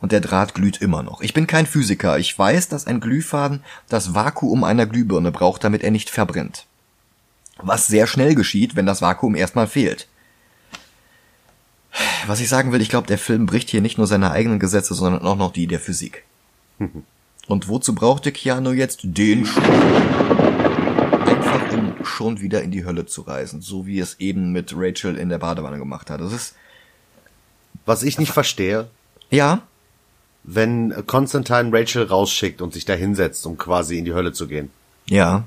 [0.00, 1.20] Und der Draht glüht immer noch.
[1.20, 2.18] Ich bin kein Physiker.
[2.18, 6.66] Ich weiß, dass ein Glühfaden das Vakuum einer Glühbirne braucht, damit er nicht verbrennt.
[7.58, 10.08] Was sehr schnell geschieht, wenn das Vakuum erstmal fehlt.
[12.26, 14.94] Was ich sagen will, ich glaube, der Film bricht hier nicht nur seine eigenen Gesetze,
[14.94, 16.24] sondern auch noch die der Physik.
[17.48, 19.60] Und wozu brauchte Keanu jetzt den Schuh?
[19.60, 25.16] Einfach um schon wieder in die Hölle zu reisen, so wie es eben mit Rachel
[25.16, 26.20] in der Badewanne gemacht hat.
[26.20, 26.54] Das ist
[27.84, 28.88] Was ich nicht verstehe,
[29.30, 29.62] ja,
[30.44, 34.70] wenn Constantine Rachel rausschickt und sich da hinsetzt, um quasi in die Hölle zu gehen.
[35.06, 35.44] ja.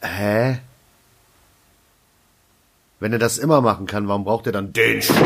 [0.00, 0.58] Hä?
[3.04, 5.18] Wenn er das immer machen kann, warum braucht er dann den Stuhl?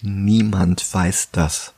[0.00, 1.72] Niemand weiß das.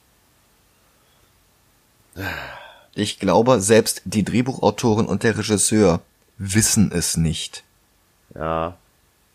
[2.95, 6.03] Ich glaube, selbst die Drehbuchautoren und der Regisseur
[6.36, 7.64] wissen es nicht.
[8.34, 8.76] Ja.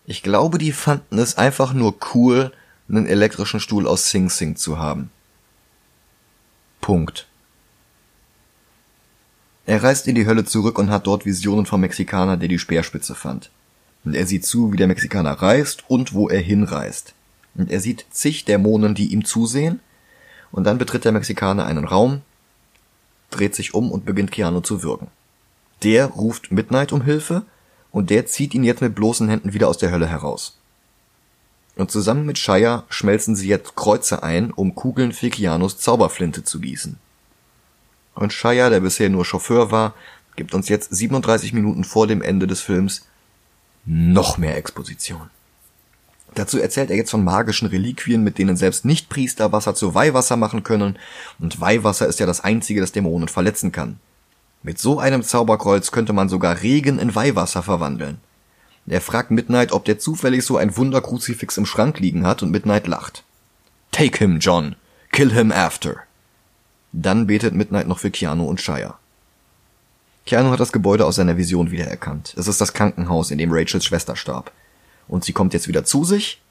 [0.06, 2.52] Ich glaube, die fanden es einfach nur cool,
[2.88, 5.10] einen elektrischen Stuhl aus Sing Sing zu haben.
[6.80, 7.26] Punkt.
[9.66, 13.16] Er reist in die Hölle zurück und hat dort Visionen vom Mexikaner, der die Speerspitze
[13.16, 13.50] fand.
[14.06, 17.14] Und er sieht zu, wie der Mexikaner reist und wo er hinreist.
[17.56, 19.80] Und er sieht zig Dämonen, die ihm zusehen.
[20.52, 22.22] Und dann betritt der Mexikaner einen Raum,
[23.32, 25.08] dreht sich um und beginnt Keanu zu würgen.
[25.84, 27.44] Der ruft Midnight um Hilfe
[27.92, 30.58] und der zieht ihn jetzt mit bloßen Händen wieder aus der Hölle heraus.
[31.76, 36.60] Und zusammen mit Shia schmelzen sie jetzt Kreuze ein, um Kugeln für Keanus Zauberflinte zu
[36.62, 36.98] gießen.
[38.14, 39.94] Und Shia, der bisher nur Chauffeur war,
[40.38, 43.06] gibt uns jetzt 37 Minuten vor dem Ende des Films
[43.86, 45.30] noch mehr Exposition.
[46.34, 50.64] Dazu erzählt er jetzt von magischen Reliquien, mit denen selbst Nichtpriester Wasser zu Weihwasser machen
[50.64, 51.00] können,
[51.40, 54.00] und Weihwasser ist ja das einzige, das Dämonen verletzen kann.
[54.62, 58.18] Mit so einem Zauberkreuz könnte man sogar Regen in Weihwasser verwandeln.
[58.88, 62.88] Er fragt Midnight, ob der zufällig so ein Wunderkruzifix im Schrank liegen hat, und Midnight
[62.88, 63.24] lacht.
[63.92, 64.76] Take him, John.
[65.12, 66.02] Kill him after.
[66.92, 68.98] Dann betet Midnight noch für Keanu und Shia.
[70.26, 72.34] Keanu hat das Gebäude aus seiner Vision wiedererkannt.
[72.38, 74.52] Es ist das Krankenhaus, in dem Rachels Schwester starb.
[75.08, 76.42] Und sie kommt jetzt wieder zu sich,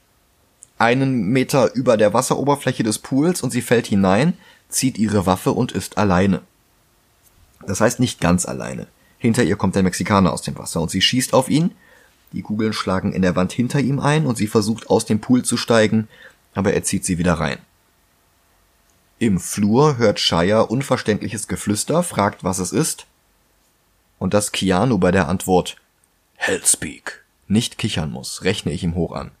[0.77, 4.33] einen Meter über der Wasseroberfläche des Pools und sie fällt hinein,
[4.69, 6.41] zieht ihre Waffe und ist alleine.
[7.65, 8.87] Das heißt nicht ganz alleine.
[9.17, 11.71] Hinter ihr kommt der Mexikaner aus dem Wasser und sie schießt auf ihn.
[12.31, 15.43] Die Kugeln schlagen in der Wand hinter ihm ein und sie versucht aus dem Pool
[15.43, 16.07] zu steigen,
[16.53, 17.57] aber er zieht sie wieder rein.
[19.17, 23.07] Im Flur hört Shia unverständliches Geflüster, fragt, was es ist.
[24.19, 25.77] Und dass Keanu bei der Antwort
[26.35, 29.31] Hellspeak nicht kichern muss, rechne ich ihm hoch an.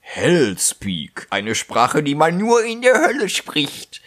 [0.00, 4.00] Hellspeak, eine Sprache, die man nur in der Hölle spricht.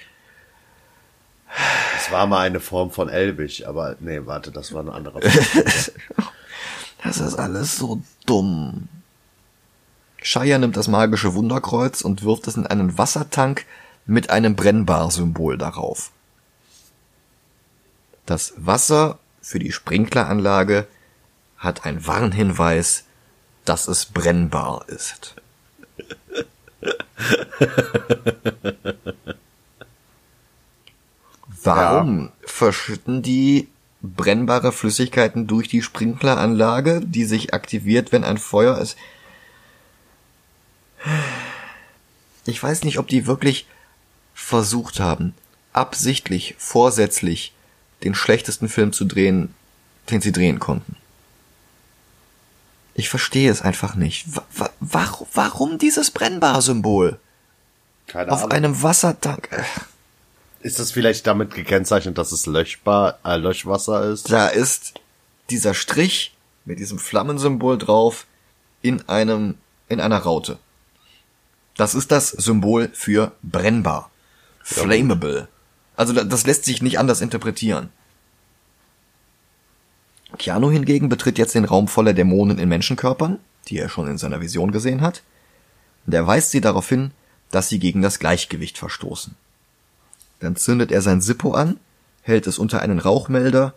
[1.98, 5.20] Es war mal eine Form von Elbisch, aber nee, warte, das war eine andere
[7.04, 8.88] Das ist alles so dumm.
[10.22, 13.66] Shia nimmt das magische Wunderkreuz und wirft es in einen Wassertank
[14.06, 16.12] mit einem Brennbar-Symbol darauf.
[18.26, 19.18] Das Wasser
[19.50, 20.86] für die Sprinkleranlage
[21.58, 23.06] hat ein Warnhinweis,
[23.66, 25.34] dass es brennbar ist.
[31.64, 32.32] Warum ja.
[32.46, 33.70] verschütten die
[34.04, 38.98] brennbare Flüssigkeiten durch die Sprinkleranlage, die sich aktiviert, wenn ein Feuer ist?
[42.46, 43.66] Ich weiß nicht, ob die wirklich
[44.36, 45.34] versucht haben,
[45.74, 47.56] absichtlich, vorsätzlich
[48.04, 49.54] den schlechtesten Film zu drehen,
[50.10, 50.96] den sie drehen konnten.
[52.94, 54.28] Ich verstehe es einfach nicht.
[54.80, 57.20] Warum, warum dieses Brennbar-Symbol?
[58.08, 58.52] Keine Auf Ahnung.
[58.52, 59.50] einem Wassertank.
[60.62, 64.30] Ist das vielleicht damit gekennzeichnet, dass es löschbar, äh, Löschwasser ist?
[64.30, 64.96] Da ist
[65.50, 66.36] dieser Strich
[66.66, 68.26] mit diesem Flammensymbol drauf
[68.82, 69.56] in einem,
[69.88, 70.58] in einer Raute.
[71.78, 74.12] Das ist das Symbol für brennbar.
[74.62, 75.48] Flammable.
[76.00, 77.90] Also das lässt sich nicht anders interpretieren.
[80.38, 83.38] Keanu hingegen betritt jetzt den Raum voller Dämonen in Menschenkörpern,
[83.68, 85.24] die er schon in seiner Vision gesehen hat,
[86.08, 87.12] und er weist sie darauf hin,
[87.52, 89.36] dass sie gegen das Gleichgewicht verstoßen.
[90.40, 91.82] Dann zündet er sein Sippo an,
[92.22, 93.74] hält es unter einen Rauchmelder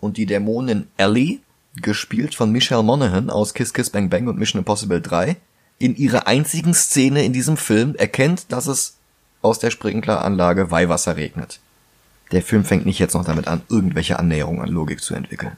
[0.00, 1.38] und die Dämonin Ellie,
[1.76, 5.36] gespielt von Michelle Monaghan aus Kiss Kiss Bang Bang und Mission Impossible 3,
[5.78, 8.96] in ihrer einzigen Szene in diesem Film erkennt, dass es
[9.42, 11.60] aus der Sprinkleranlage Weihwasser regnet.
[12.32, 15.56] Der Film fängt nicht jetzt noch damit an, irgendwelche Annäherungen an Logik zu entwickeln.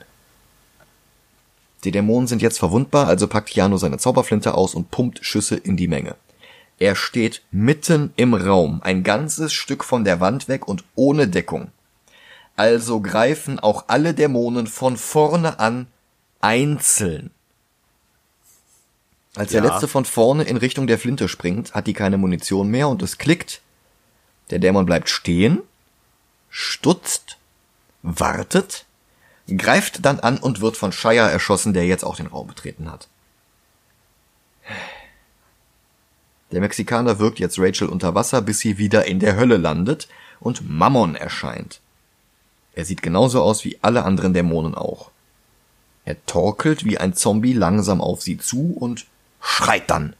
[1.84, 5.76] Die Dämonen sind jetzt verwundbar, also packt Keanu seine Zauberflinte aus und pumpt Schüsse in
[5.76, 6.14] die Menge.
[6.78, 11.70] Er steht mitten im Raum, ein ganzes Stück von der Wand weg und ohne Deckung.
[12.56, 15.86] Also greifen auch alle Dämonen von vorne an
[16.40, 17.30] einzeln.
[19.34, 19.60] Als ja.
[19.60, 23.02] der letzte von vorne in Richtung der Flinte springt, hat die keine Munition mehr und
[23.02, 23.62] es klickt.
[24.52, 25.62] Der Dämon bleibt stehen,
[26.50, 27.38] stutzt,
[28.02, 28.84] wartet,
[29.48, 33.08] greift dann an und wird von Shire erschossen, der jetzt auch den Raum betreten hat.
[36.50, 40.06] Der Mexikaner wirkt jetzt Rachel unter Wasser, bis sie wieder in der Hölle landet
[40.38, 41.80] und Mammon erscheint.
[42.74, 45.10] Er sieht genauso aus wie alle anderen Dämonen auch.
[46.04, 49.06] Er torkelt wie ein Zombie langsam auf sie zu und
[49.40, 50.14] schreit dann.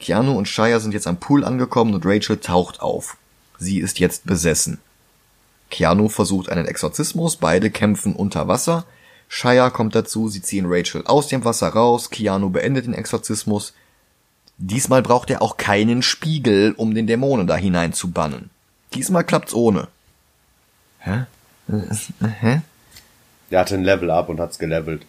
[0.00, 3.16] Keanu und Shia sind jetzt am Pool angekommen und Rachel taucht auf.
[3.58, 4.78] Sie ist jetzt besessen.
[5.70, 8.84] Keanu versucht einen Exorzismus, beide kämpfen unter Wasser.
[9.28, 13.72] Shia kommt dazu, sie ziehen Rachel aus dem Wasser raus, Keanu beendet den Exorzismus,
[14.56, 18.50] Diesmal braucht er auch keinen Spiegel, um den Dämonen da hinein zu bannen.
[18.94, 19.88] Diesmal klappt's ohne.
[21.00, 21.24] Hä?
[21.68, 22.60] Hä?
[23.50, 25.04] Er hatte ein Level up und hat's gelevelt.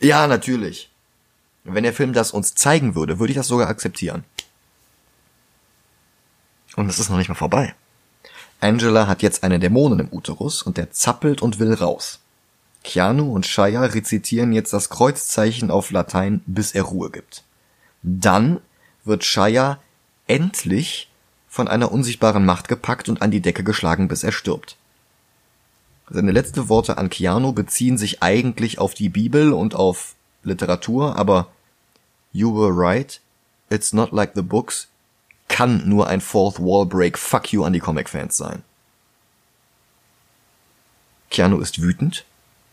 [0.00, 0.88] Ja, natürlich.
[1.64, 4.24] Wenn der Film das uns zeigen würde, würde ich das sogar akzeptieren.
[6.76, 7.74] Und es ist noch nicht mal vorbei.
[8.60, 12.20] Angela hat jetzt einen Dämonen im Uterus und der zappelt und will raus.
[12.84, 17.44] Keanu und Shia rezitieren jetzt das Kreuzzeichen auf Latein, bis er Ruhe gibt.
[18.02, 18.60] Dann
[19.04, 19.78] wird Shia
[20.26, 21.10] endlich
[21.48, 24.76] von einer unsichtbaren Macht gepackt und an die Decke geschlagen, bis er stirbt.
[26.08, 31.48] Seine letzten Worte an Keanu beziehen sich eigentlich auf die Bibel und auf Literatur, aber
[32.32, 33.20] You were right,
[33.70, 34.88] it's not like the books
[35.48, 38.62] kann nur ein Fourth Wall Break Fuck you an die Comic-Fans sein.
[41.28, 42.24] Keanu ist wütend,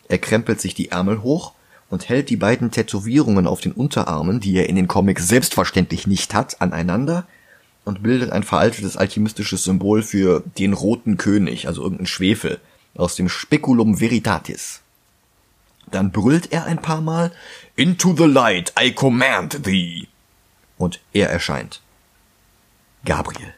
[0.08, 1.52] er krempelt sich die Ärmel hoch
[1.90, 6.34] und hält die beiden Tätowierungen auf den Unterarmen, die er in den Comics selbstverständlich nicht
[6.34, 7.26] hat, aneinander
[7.84, 12.60] und bildet ein veraltetes alchemistisches Symbol für den roten König, also irgendein Schwefel,
[12.94, 14.80] aus dem Speculum Veritatis.
[15.90, 17.32] Dann brüllt er ein paar Mal
[17.76, 20.08] Into the light I command thee.
[20.76, 21.80] Und er erscheint.
[23.04, 23.54] Gabriel.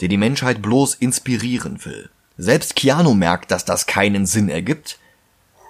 [0.00, 2.10] Der die Menschheit bloß inspirieren will.
[2.38, 4.98] Selbst Keanu merkt, dass das keinen Sinn ergibt,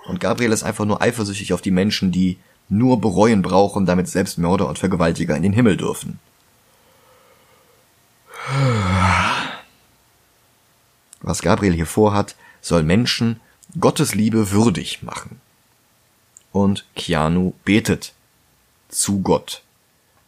[0.06, 2.38] und Gabriel ist einfach nur eifersüchtig auf die Menschen, die
[2.68, 6.18] nur bereuen brauchen, damit Selbstmörder und Vergewaltiger in den Himmel dürfen.
[11.20, 13.40] Was Gabriel hier vorhat, soll Menschen
[13.78, 15.40] Gottes Liebe würdig machen.
[16.52, 18.14] Und Keanu betet
[18.88, 19.62] zu Gott.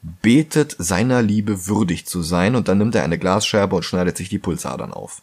[0.02, 4.28] Betet seiner Liebe würdig zu sein und dann nimmt er eine Glasscherbe und schneidet sich
[4.28, 5.22] die Pulsadern auf.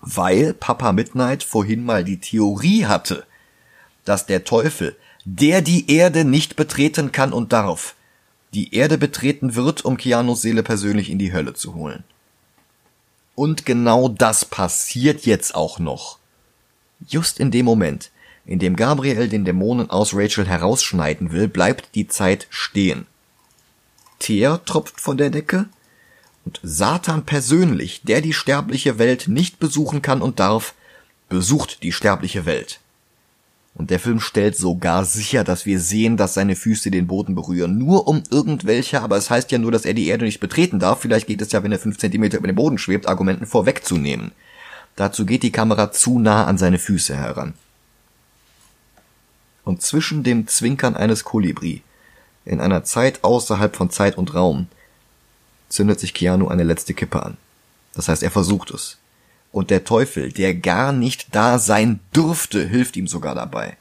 [0.00, 3.26] Weil Papa Midnight vorhin mal die Theorie hatte,
[4.04, 7.94] dass der Teufel, der die Erde nicht betreten kann und darf,
[8.52, 12.04] die Erde betreten wird, um Keanus Seele persönlich in die Hölle zu holen.
[13.34, 16.18] Und genau das passiert jetzt auch noch.
[17.08, 18.12] Just in dem Moment,
[18.46, 23.06] in dem Gabriel den Dämonen aus Rachel herausschneiden will, bleibt die Zeit stehen.
[24.18, 25.66] Teer tropft von der Decke
[26.44, 30.74] Und Satan persönlich, der die sterbliche Welt nicht besuchen kann und darf,
[31.28, 32.80] besucht die sterbliche Welt.
[33.74, 37.76] Und der Film stellt sogar sicher, dass wir sehen, dass seine Füße den Boden berühren.
[37.76, 41.00] Nur um irgendwelche, aber es heißt ja nur, dass er die Erde nicht betreten darf.
[41.00, 44.30] Vielleicht geht es ja, wenn er fünf Zentimeter über den Boden schwebt, Argumenten vorwegzunehmen.
[44.94, 47.54] Dazu geht die Kamera zu nah an seine Füße heran.
[49.64, 51.82] Und zwischen dem Zwinkern eines Kolibri,
[52.44, 54.68] in einer Zeit außerhalb von Zeit und Raum,
[55.68, 57.36] zündet sich Keanu eine letzte Kippe an.
[57.94, 58.98] Das heißt, er versucht es.
[59.52, 63.76] Und der Teufel, der gar nicht da sein dürfte, hilft ihm sogar dabei.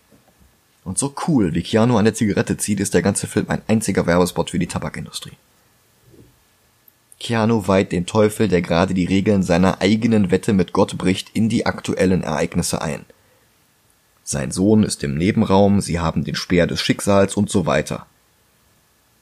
[0.84, 4.49] Und so cool, wie Keanu eine Zigarette zieht, ist der ganze Film ein einziger Werbespot
[4.49, 5.38] für die Tabakindustrie.
[7.19, 11.47] Keanu weiht den Teufel, der gerade die Regeln seiner eigenen Wette mit Gott bricht, in
[11.47, 13.05] die aktuellen Ereignisse ein.
[14.24, 18.05] Sein Sohn ist im Nebenraum, sie haben den Speer des Schicksals und so weiter.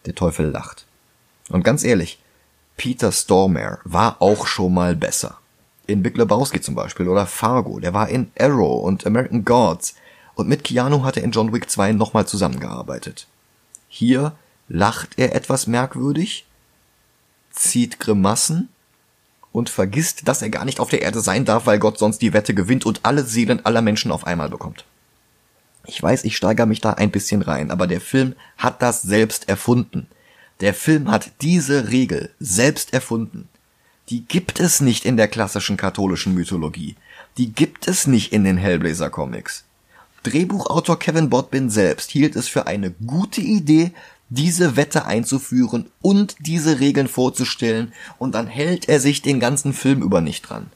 [0.05, 0.85] Der Teufel lacht.
[1.49, 2.19] Und ganz ehrlich,
[2.77, 5.37] Peter Stormare war auch schon mal besser
[5.91, 9.95] in Big Lebowski zum Beispiel oder Fargo, der war in Arrow und American Gods
[10.35, 13.27] und mit Keanu hat er in John Wick 2 nochmal zusammengearbeitet.
[13.87, 14.33] Hier
[14.69, 16.45] lacht er etwas merkwürdig,
[17.51, 18.69] zieht Grimassen
[19.51, 22.33] und vergisst, dass er gar nicht auf der Erde sein darf, weil Gott sonst die
[22.33, 24.85] Wette gewinnt und alle Seelen aller Menschen auf einmal bekommt.
[25.85, 29.49] Ich weiß, ich steigere mich da ein bisschen rein, aber der Film hat das selbst
[29.49, 30.07] erfunden.
[30.59, 33.49] Der Film hat diese Regel selbst erfunden
[34.11, 36.95] die gibt es nicht in der klassischen katholischen Mythologie.
[37.37, 39.63] Die gibt es nicht in den Hellblazer Comics.
[40.23, 43.91] Drehbuchautor Kevin Bodbin selbst hielt es für eine gute Idee,
[44.27, 50.01] diese Wette einzuführen und diese Regeln vorzustellen, und dann hält er sich den ganzen Film
[50.01, 50.67] über nicht dran.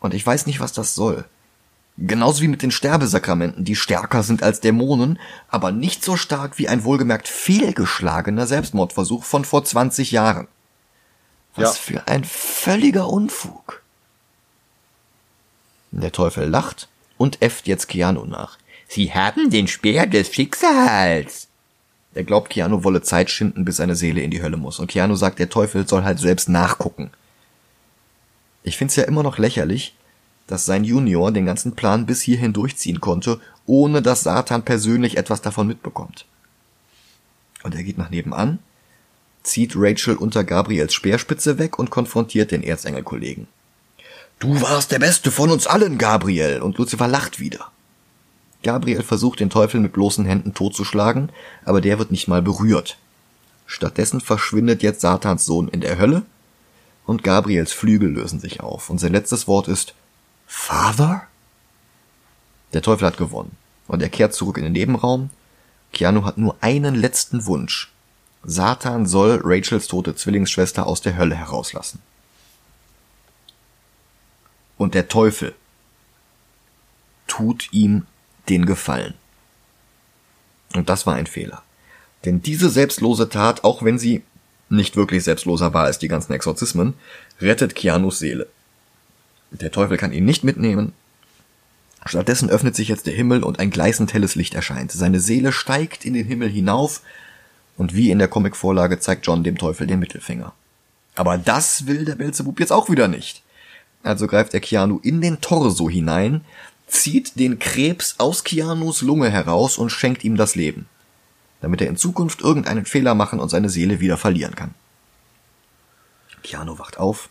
[0.00, 1.24] Und ich weiß nicht, was das soll.
[1.98, 5.18] Genauso wie mit den Sterbesakramenten, die stärker sind als Dämonen,
[5.48, 10.46] aber nicht so stark wie ein wohlgemerkt fehlgeschlagener Selbstmordversuch von vor 20 Jahren.
[11.54, 11.82] Was ja.
[11.82, 13.82] für ein völliger Unfug.
[15.90, 18.58] Der Teufel lacht und äfft jetzt Keanu nach.
[18.88, 21.48] Sie haben den Speer des Schicksals.
[22.14, 24.78] Er glaubt, Keanu wolle Zeit schinden, bis seine Seele in die Hölle muss.
[24.78, 27.10] Und Keanu sagt, der Teufel soll halt selbst nachgucken.
[28.62, 29.94] Ich find's ja immer noch lächerlich,
[30.46, 35.42] dass sein Junior den ganzen Plan bis hierhin durchziehen konnte, ohne dass Satan persönlich etwas
[35.42, 36.24] davon mitbekommt.
[37.62, 38.60] Und er geht nach nebenan,
[39.42, 43.48] zieht Rachel unter Gabriels Speerspitze weg und konfrontiert den Erzengelkollegen.
[44.38, 47.70] Du warst der Beste von uns allen, Gabriel, und Lucifer lacht wieder.
[48.62, 51.30] Gabriel versucht den Teufel mit bloßen Händen totzuschlagen,
[51.64, 52.98] aber der wird nicht mal berührt.
[53.66, 56.22] Stattdessen verschwindet jetzt Satans Sohn in der Hölle
[57.04, 59.94] und Gabriels Flügel lösen sich auf und sein letztes Wort ist
[60.46, 61.26] Father?
[62.72, 65.30] Der Teufel hat gewonnen und er kehrt zurück in den Nebenraum.
[65.92, 67.90] Keanu hat nur einen letzten Wunsch
[68.48, 72.00] Satan soll Rachels tote Zwillingsschwester aus der Hölle herauslassen.
[74.78, 75.54] Und der Teufel
[77.26, 78.06] tut ihm
[78.48, 79.14] den Gefallen.
[80.74, 81.62] Und das war ein Fehler.
[82.24, 84.22] Denn diese selbstlose Tat, auch wenn sie
[84.68, 86.94] nicht wirklich selbstloser war als die ganzen Exorzismen,
[87.40, 88.48] rettet Keanus Seele.
[89.60, 90.92] Der Teufel kann ihn nicht mitnehmen.
[92.04, 94.92] Stattdessen öffnet sich jetzt der Himmel und ein gleißend helles Licht erscheint.
[94.92, 97.02] Seine Seele steigt in den Himmel hinauf
[97.76, 100.52] und wie in der Comicvorlage zeigt John dem Teufel den Mittelfinger.
[101.14, 103.42] Aber das will der Belzebub jetzt auch wieder nicht.
[104.02, 106.44] Also greift er Keanu in den Torso hinein,
[106.86, 110.86] zieht den Krebs aus Keanus Lunge heraus und schenkt ihm das Leben,
[111.60, 114.74] damit er in Zukunft irgendeinen Fehler machen und seine Seele wieder verlieren kann.
[116.44, 117.28] Keanu wacht auf,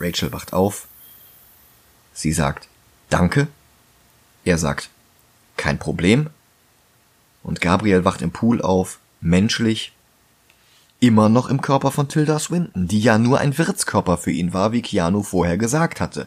[0.00, 0.88] Rachel wacht auf,
[2.12, 2.68] sie sagt
[3.10, 3.48] Danke,
[4.44, 4.88] er sagt
[5.56, 6.30] Kein Problem,
[7.42, 9.92] und Gabriel wacht im Pool auf, menschlich,
[11.00, 14.72] immer noch im Körper von Tilda Swinton, die ja nur ein Wirtskörper für ihn war,
[14.72, 16.26] wie Keanu vorher gesagt hatte.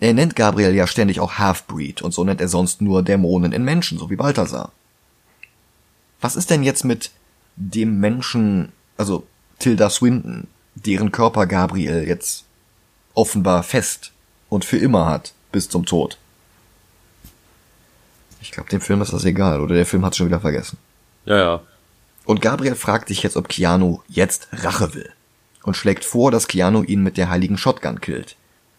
[0.00, 3.64] Er nennt Gabriel ja ständig auch Halfbreed und so nennt er sonst nur Dämonen in
[3.64, 4.72] Menschen, so wie Balthasar.
[6.20, 7.10] Was ist denn jetzt mit
[7.56, 9.26] dem Menschen, also
[9.58, 12.44] Tilda Swinton, deren Körper Gabriel jetzt
[13.14, 14.12] offenbar fest
[14.48, 16.18] und für immer hat, bis zum Tod?
[18.40, 20.76] Ich glaube, dem Film ist das egal, oder der Film hat schon wieder vergessen.
[21.24, 21.60] Ja, ja.
[22.24, 25.10] Und Gabriel fragt sich jetzt, ob Keanu jetzt Rache will
[25.62, 28.36] und schlägt vor, dass Keanu ihn mit der heiligen Shotgun killt.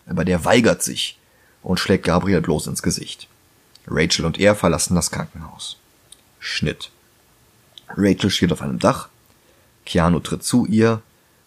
[0.07, 1.17] Aber der weigert sich
[1.63, 3.27] und schlägt Gabriel bloß ins Gesicht.
[3.87, 5.77] Rachel und er verlassen das Krankenhaus.
[6.39, 6.91] Schnitt.
[7.89, 9.09] Rachel steht auf einem Dach,
[9.85, 11.01] Keanu tritt zu ihr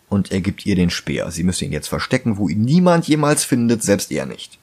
[0.09, 1.31] und er gibt ihr den Speer.
[1.31, 4.59] Sie müsse ihn jetzt verstecken, wo ihn niemand jemals findet, selbst er nicht.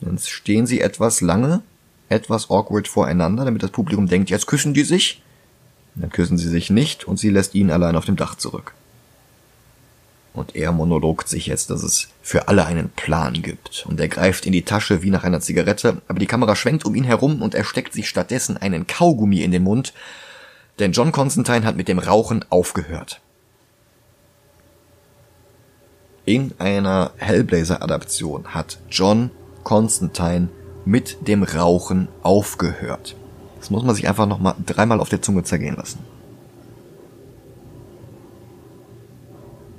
[0.00, 1.62] Dann stehen sie etwas lange,
[2.08, 5.22] etwas awkward voreinander, damit das Publikum denkt, jetzt küssen die sich.
[5.94, 8.74] Dann küssen sie sich nicht und sie lässt ihn allein auf dem Dach zurück.
[10.34, 13.84] Und er monologt sich jetzt, dass es für alle einen Plan gibt.
[13.86, 16.94] Und er greift in die Tasche wie nach einer Zigarette, aber die Kamera schwenkt um
[16.94, 19.92] ihn herum und er steckt sich stattdessen einen Kaugummi in den Mund,
[20.78, 23.20] denn John Constantine hat mit dem Rauchen aufgehört.
[26.24, 29.30] In einer Hellblazer-Adaption hat John
[29.64, 30.48] Constantine
[30.84, 33.16] mit dem Rauchen aufgehört.
[33.58, 36.00] Das muss man sich einfach nochmal dreimal auf der Zunge zergehen lassen.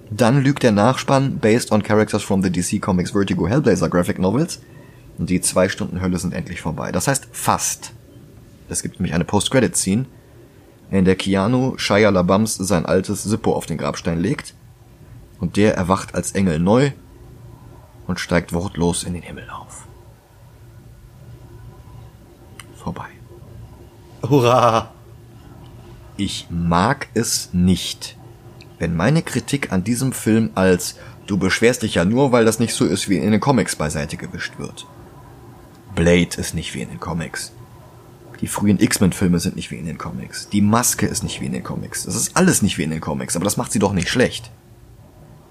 [0.10, 4.62] Dann lügt der Nachspann based on characters from the DC Comics Vertigo Hellblazer Graphic Novels.
[5.18, 6.92] Und die zwei Stunden Hölle sind endlich vorbei.
[6.92, 7.94] Das heißt fast.
[8.70, 10.06] Es gibt nämlich eine Post-Credit-Scene,
[10.92, 14.54] in der Keanu Shia LaBeoufs sein altes Sippo auf den Grabstein legt.
[15.40, 16.92] Und der erwacht als Engel neu
[18.08, 19.88] und steigt wortlos in den Himmel auf.
[22.78, 23.08] Vorbei.
[24.22, 24.92] Hurra!
[26.18, 28.18] Ich mag es nicht,
[28.78, 30.96] wenn meine Kritik an diesem Film als
[31.26, 34.18] du beschwerst dich ja nur, weil das nicht so ist wie in den Comics beiseite
[34.18, 34.86] gewischt wird.
[35.96, 37.52] Blade ist nicht wie in den Comics.
[38.42, 40.50] Die frühen X-Men-Filme sind nicht wie in den Comics.
[40.50, 42.04] Die Maske ist nicht wie in den Comics.
[42.04, 44.52] Das ist alles nicht wie in den Comics, aber das macht sie doch nicht schlecht.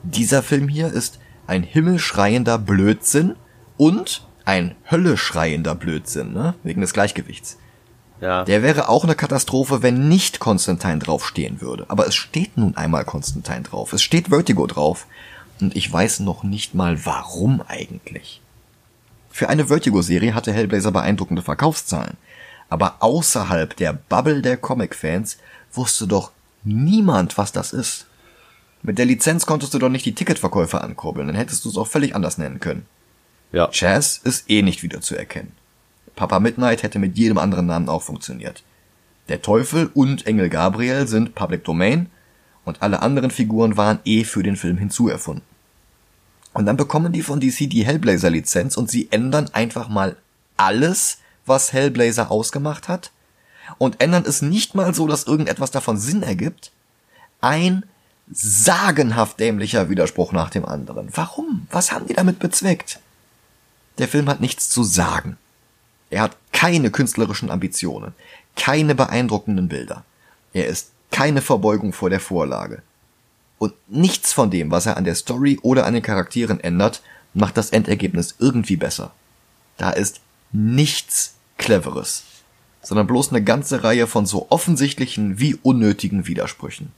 [0.03, 3.37] Dieser Film hier ist ein himmelschreiender Blödsinn
[3.77, 6.55] und ein hölleschreiender Blödsinn, ne?
[6.62, 7.59] Wegen des Gleichgewichts.
[8.20, 8.45] Ja.
[8.45, 11.87] Der wäre auch eine Katastrophe, wenn nicht Konstantin draufstehen würde.
[11.89, 13.93] Aber es steht nun einmal Konstantin drauf.
[13.93, 15.07] Es steht Vertigo drauf.
[15.61, 18.41] Und ich weiß noch nicht mal warum eigentlich.
[19.29, 22.16] Für eine Vertigo-Serie hatte Hellblazer beeindruckende Verkaufszahlen.
[22.69, 25.39] Aber außerhalb der Bubble der Comic-Fans
[25.73, 26.31] wusste doch
[26.62, 28.07] niemand, was das ist.
[28.82, 31.86] Mit der Lizenz konntest du doch nicht die Ticketverkäufe ankurbeln, dann hättest du es auch
[31.86, 32.86] völlig anders nennen können.
[33.52, 33.68] Ja.
[33.70, 35.52] Chaz ist eh nicht wieder zu erkennen.
[36.16, 38.64] Papa Midnight hätte mit jedem anderen Namen auch funktioniert.
[39.28, 42.10] Der Teufel und Engel Gabriel sind Public Domain
[42.64, 45.44] und alle anderen Figuren waren eh für den Film hinzuerfunden.
[46.52, 50.16] Und dann bekommen die von DC die Hellblazer Lizenz und sie ändern einfach mal
[50.56, 53.10] alles, was Hellblazer ausgemacht hat
[53.78, 56.72] und ändern es nicht mal so, dass irgendetwas davon Sinn ergibt.
[57.40, 57.84] Ein
[58.32, 61.09] sagenhaft dämlicher Widerspruch nach dem anderen.
[61.14, 61.66] Warum?
[61.70, 63.00] Was haben die damit bezweckt?
[63.98, 65.36] Der Film hat nichts zu sagen.
[66.10, 68.12] Er hat keine künstlerischen Ambitionen,
[68.56, 70.04] keine beeindruckenden Bilder.
[70.52, 72.82] Er ist keine Verbeugung vor der Vorlage.
[73.59, 77.02] Und nichts von dem, was er an der Story oder an den Charakteren ändert,
[77.34, 79.12] macht das Endergebnis irgendwie besser.
[79.76, 80.20] Da ist
[80.52, 82.24] nichts Cleveres,
[82.82, 86.92] sondern bloß eine ganze Reihe von so offensichtlichen wie unnötigen Widersprüchen.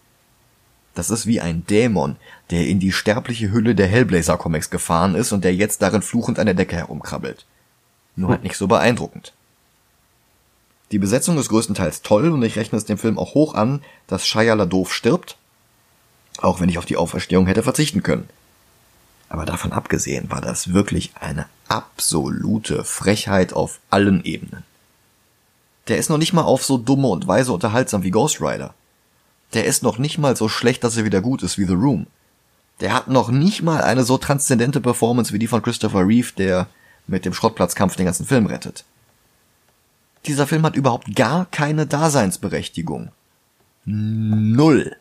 [0.95, 2.17] Das ist wie ein Dämon,
[2.51, 6.39] der in die sterbliche Hülle der Hellblazer Comics gefahren ist und der jetzt darin fluchend
[6.39, 7.45] an der Decke herumkrabbelt.
[8.17, 9.33] Nur halt nicht so beeindruckend.
[10.93, 14.27] Die Besetzung ist größtenteils toll und ich rechne es dem Film auch hoch an, dass
[14.27, 15.37] Shia LaDoof stirbt,
[16.39, 18.29] auch wenn ich auf die Auferstehung hätte verzichten können.
[19.29, 24.63] Aber davon abgesehen war das wirklich eine absolute Frechheit auf allen Ebenen.
[25.89, 28.75] Der ist noch nicht mal auf so dumme und weise unterhaltsam wie Ghost Rider.
[29.55, 32.07] Der ist noch nicht mal so schlecht, dass er wieder gut ist wie The Room.
[32.81, 36.67] Der hat noch nicht mal eine so transzendente Performance wie die von Christopher Reeve, der
[37.07, 38.85] mit dem Schrottplatzkampf den ganzen Film rettet.
[40.27, 43.13] Dieser Film hat überhaupt gar keine Daseinsberechtigung.
[43.85, 44.97] Null.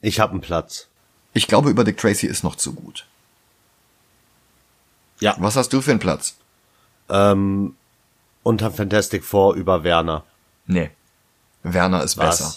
[0.00, 0.88] Ich hab einen Platz.
[1.32, 3.06] Ich glaube, über Dick Tracy ist noch zu gut.
[5.20, 5.36] Ja.
[5.38, 6.34] Was hast du für einen Platz?
[7.08, 7.76] Ähm,
[8.42, 10.24] unter Fantastic Four über Werner.
[10.66, 10.90] Nee.
[11.62, 12.38] Werner ist Was?
[12.38, 12.54] besser.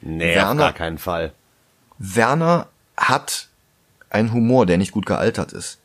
[0.00, 1.32] Nee, Werner- auf gar keinen Fall.
[1.98, 3.48] Werner hat
[4.10, 5.78] einen Humor, der nicht gut gealtert ist.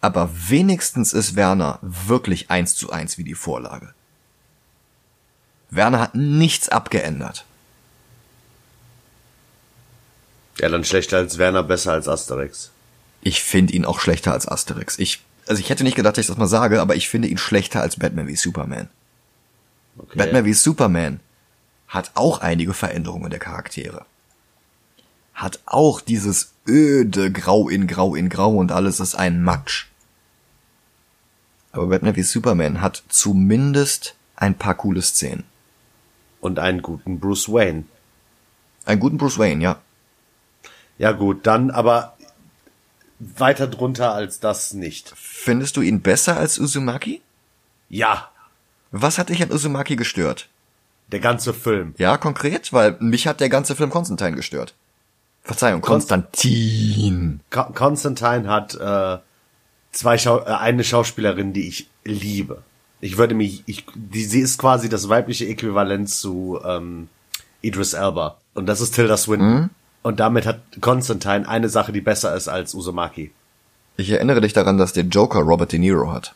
[0.00, 3.94] Aber wenigstens ist Werner wirklich eins zu eins wie die Vorlage.
[5.70, 7.44] Werner hat nichts abgeändert.
[10.60, 12.70] Ja, dann schlechter als Werner, besser als Asterix.
[13.22, 14.98] Ich finde ihn auch schlechter als Asterix.
[14.98, 17.38] Ich, also ich hätte nicht gedacht, dass ich das mal sage, aber ich finde ihn
[17.38, 18.88] schlechter als Batman wie Superman.
[19.98, 20.18] Okay.
[20.18, 21.20] Batman wie Superman
[21.88, 24.04] hat auch einige Veränderungen der Charaktere.
[25.34, 29.86] Hat auch dieses öde Grau in Grau in Grau und alles ist ein Matsch.
[31.72, 35.44] Aber Batman wie Superman hat zumindest ein paar coole Szenen.
[36.40, 37.84] Und einen guten Bruce Wayne.
[38.84, 39.80] Einen guten Bruce Wayne, ja.
[40.98, 42.16] Ja gut, dann aber
[43.18, 45.12] weiter drunter als das nicht.
[45.16, 47.20] Findest du ihn besser als Uzumaki?
[47.88, 48.30] Ja,
[48.90, 50.48] Was hat dich an Uzumaki gestört?
[51.10, 51.94] der ganze Film.
[51.96, 54.74] Ja, konkret, weil mich hat der ganze Film Konstantin gestört.
[55.42, 57.40] Verzeihung, Konstantin.
[57.50, 59.16] Ko- Constantine hat äh,
[59.92, 62.62] zwei Schau äh, eine Schauspielerin, die ich liebe.
[63.00, 67.08] Ich würde mich, ich, die, sie ist quasi das weibliche Äquivalent zu ähm,
[67.62, 68.36] Idris Elba.
[68.54, 69.70] Und das ist Tilda Swinton.
[70.02, 73.30] Und damit hat Constantine eine Sache, die besser ist als Uzumaki.
[73.96, 76.34] Ich erinnere dich daran, dass der Joker Robert De Niro hat.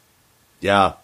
[0.63, 0.97] Ja,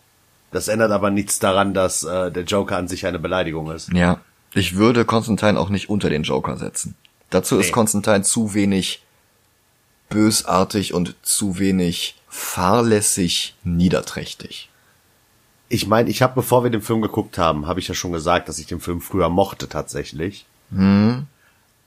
[0.51, 3.93] das ändert aber nichts daran, dass äh, der Joker an sich eine Beleidigung ist.
[3.93, 4.21] Ja.
[4.55, 6.95] Ich würde Constantine auch nicht unter den Joker setzen.
[7.31, 7.73] Dazu ist Nee.
[7.73, 9.03] Constantine zu wenig
[10.09, 14.71] bösartig und zu wenig fahrlässig niederträchtig.
[15.69, 18.49] Ich meine, ich habe, bevor wir den Film geguckt haben, habe ich ja schon gesagt,
[18.49, 20.47] dass ich den Film früher mochte tatsächlich.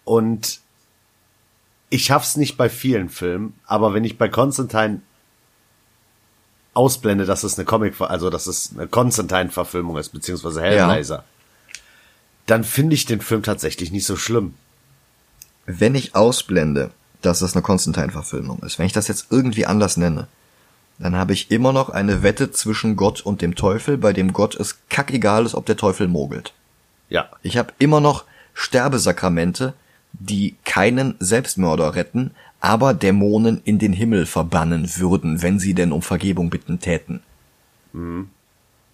[0.03, 0.59] Und
[1.89, 5.01] ich schaff's nicht bei vielen Filmen, aber wenn ich bei Constantine
[6.73, 11.23] ausblende, dass es eine Comic, also dass es eine Constantine-Verfilmung ist, beziehungsweise Hellblazer,
[12.45, 14.53] dann finde ich den Film tatsächlich nicht so schlimm.
[15.65, 16.91] Wenn ich ausblende,
[17.21, 20.27] dass es eine Constantine-Verfilmung ist, wenn ich das jetzt irgendwie anders nenne,
[20.97, 24.55] dann habe ich immer noch eine Wette zwischen Gott und dem Teufel, bei dem Gott
[24.55, 26.53] es kackegal ist, ob der Teufel mogelt.
[27.09, 29.73] Ja, Ich habe immer noch Sterbesakramente,
[30.13, 32.31] die keinen Selbstmörder retten,
[32.61, 37.21] aber Dämonen in den Himmel verbannen würden, wenn sie denn um Vergebung bitten täten.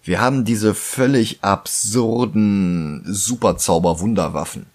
[0.02, 4.66] Wir haben diese völlig absurden Superzauber-Wunderwaffen.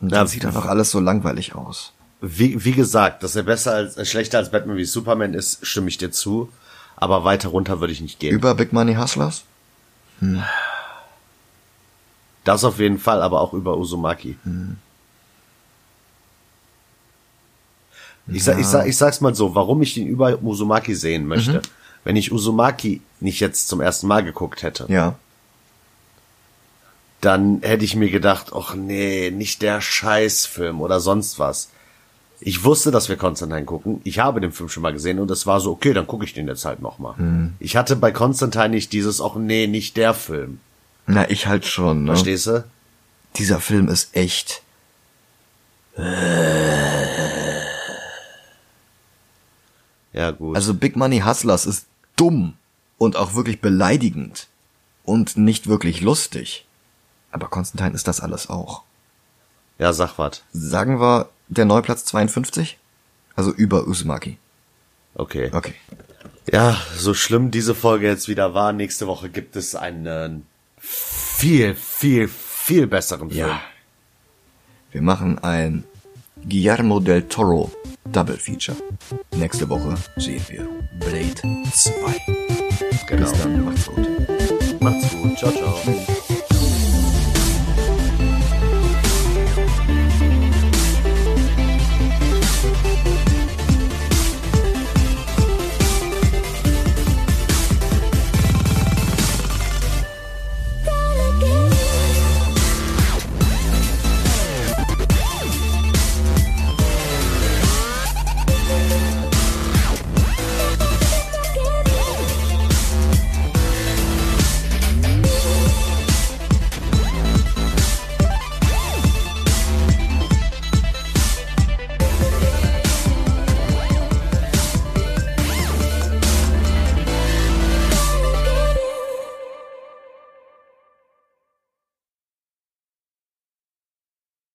[0.00, 1.92] Und dann Ja, sieht doch alles so langweilig aus.
[2.20, 5.88] wie, wie gesagt, dass er besser als, äh, schlechter als Batman wie Superman ist, stimme
[5.88, 6.48] ich dir zu.
[6.96, 8.34] Aber weiter runter würde ich nicht gehen.
[8.34, 9.44] Über Big Money Hustlers?
[12.44, 14.36] Das auf jeden Fall, aber auch über Uzumaki.
[18.26, 21.60] Ich, sag, ich, sag, ich sag's mal so, warum ich ihn über Uzumaki sehen möchte.
[22.04, 25.16] Wenn ich Uzumaki nicht jetzt zum ersten Mal geguckt hätte, Ja.
[27.20, 31.70] dann hätte ich mir gedacht, ach nee, nicht der Scheißfilm oder sonst was.
[32.40, 34.00] Ich wusste, dass wir Konstantin gucken.
[34.04, 36.34] Ich habe den Film schon mal gesehen und es war so, okay, dann gucke ich
[36.34, 37.14] den jetzt halt nochmal.
[37.58, 40.60] Ich hatte bei Konstantin nicht dieses, ach nee, nicht der Film.
[41.06, 42.12] Na, ich halt schon, ne?
[42.12, 42.64] Verstehst du?
[43.36, 44.62] Dieser Film ist echt.
[50.14, 50.56] Ja, gut.
[50.56, 51.86] Also Big Money Hustlers ist
[52.16, 52.54] dumm
[52.98, 54.46] und auch wirklich beleidigend
[55.04, 56.64] und nicht wirklich lustig.
[57.32, 58.82] Aber Konstantin ist das alles auch.
[59.78, 60.42] ja, sag was.
[60.52, 62.78] Sagen wir der Neuplatz 52?
[63.34, 64.38] Also über Uzumaki.
[65.16, 65.50] Okay.
[65.52, 65.74] Okay.
[66.50, 70.46] Ja, so schlimm diese Folge jetzt wieder war, nächste Woche gibt es einen
[70.78, 73.48] viel, viel, viel besseren Film.
[73.48, 73.60] Ja.
[74.92, 75.84] Wir machen ein
[76.48, 77.72] Guillermo del Toro
[78.12, 78.76] Double Feature.
[79.36, 80.68] Nächste Woche sehen wir
[81.00, 81.34] Blade
[81.72, 81.92] 2.
[83.08, 83.30] Genau.
[83.30, 84.80] Bis dann, macht's gut.
[84.80, 85.38] Macht's gut.
[85.38, 86.33] Ciao, ciao.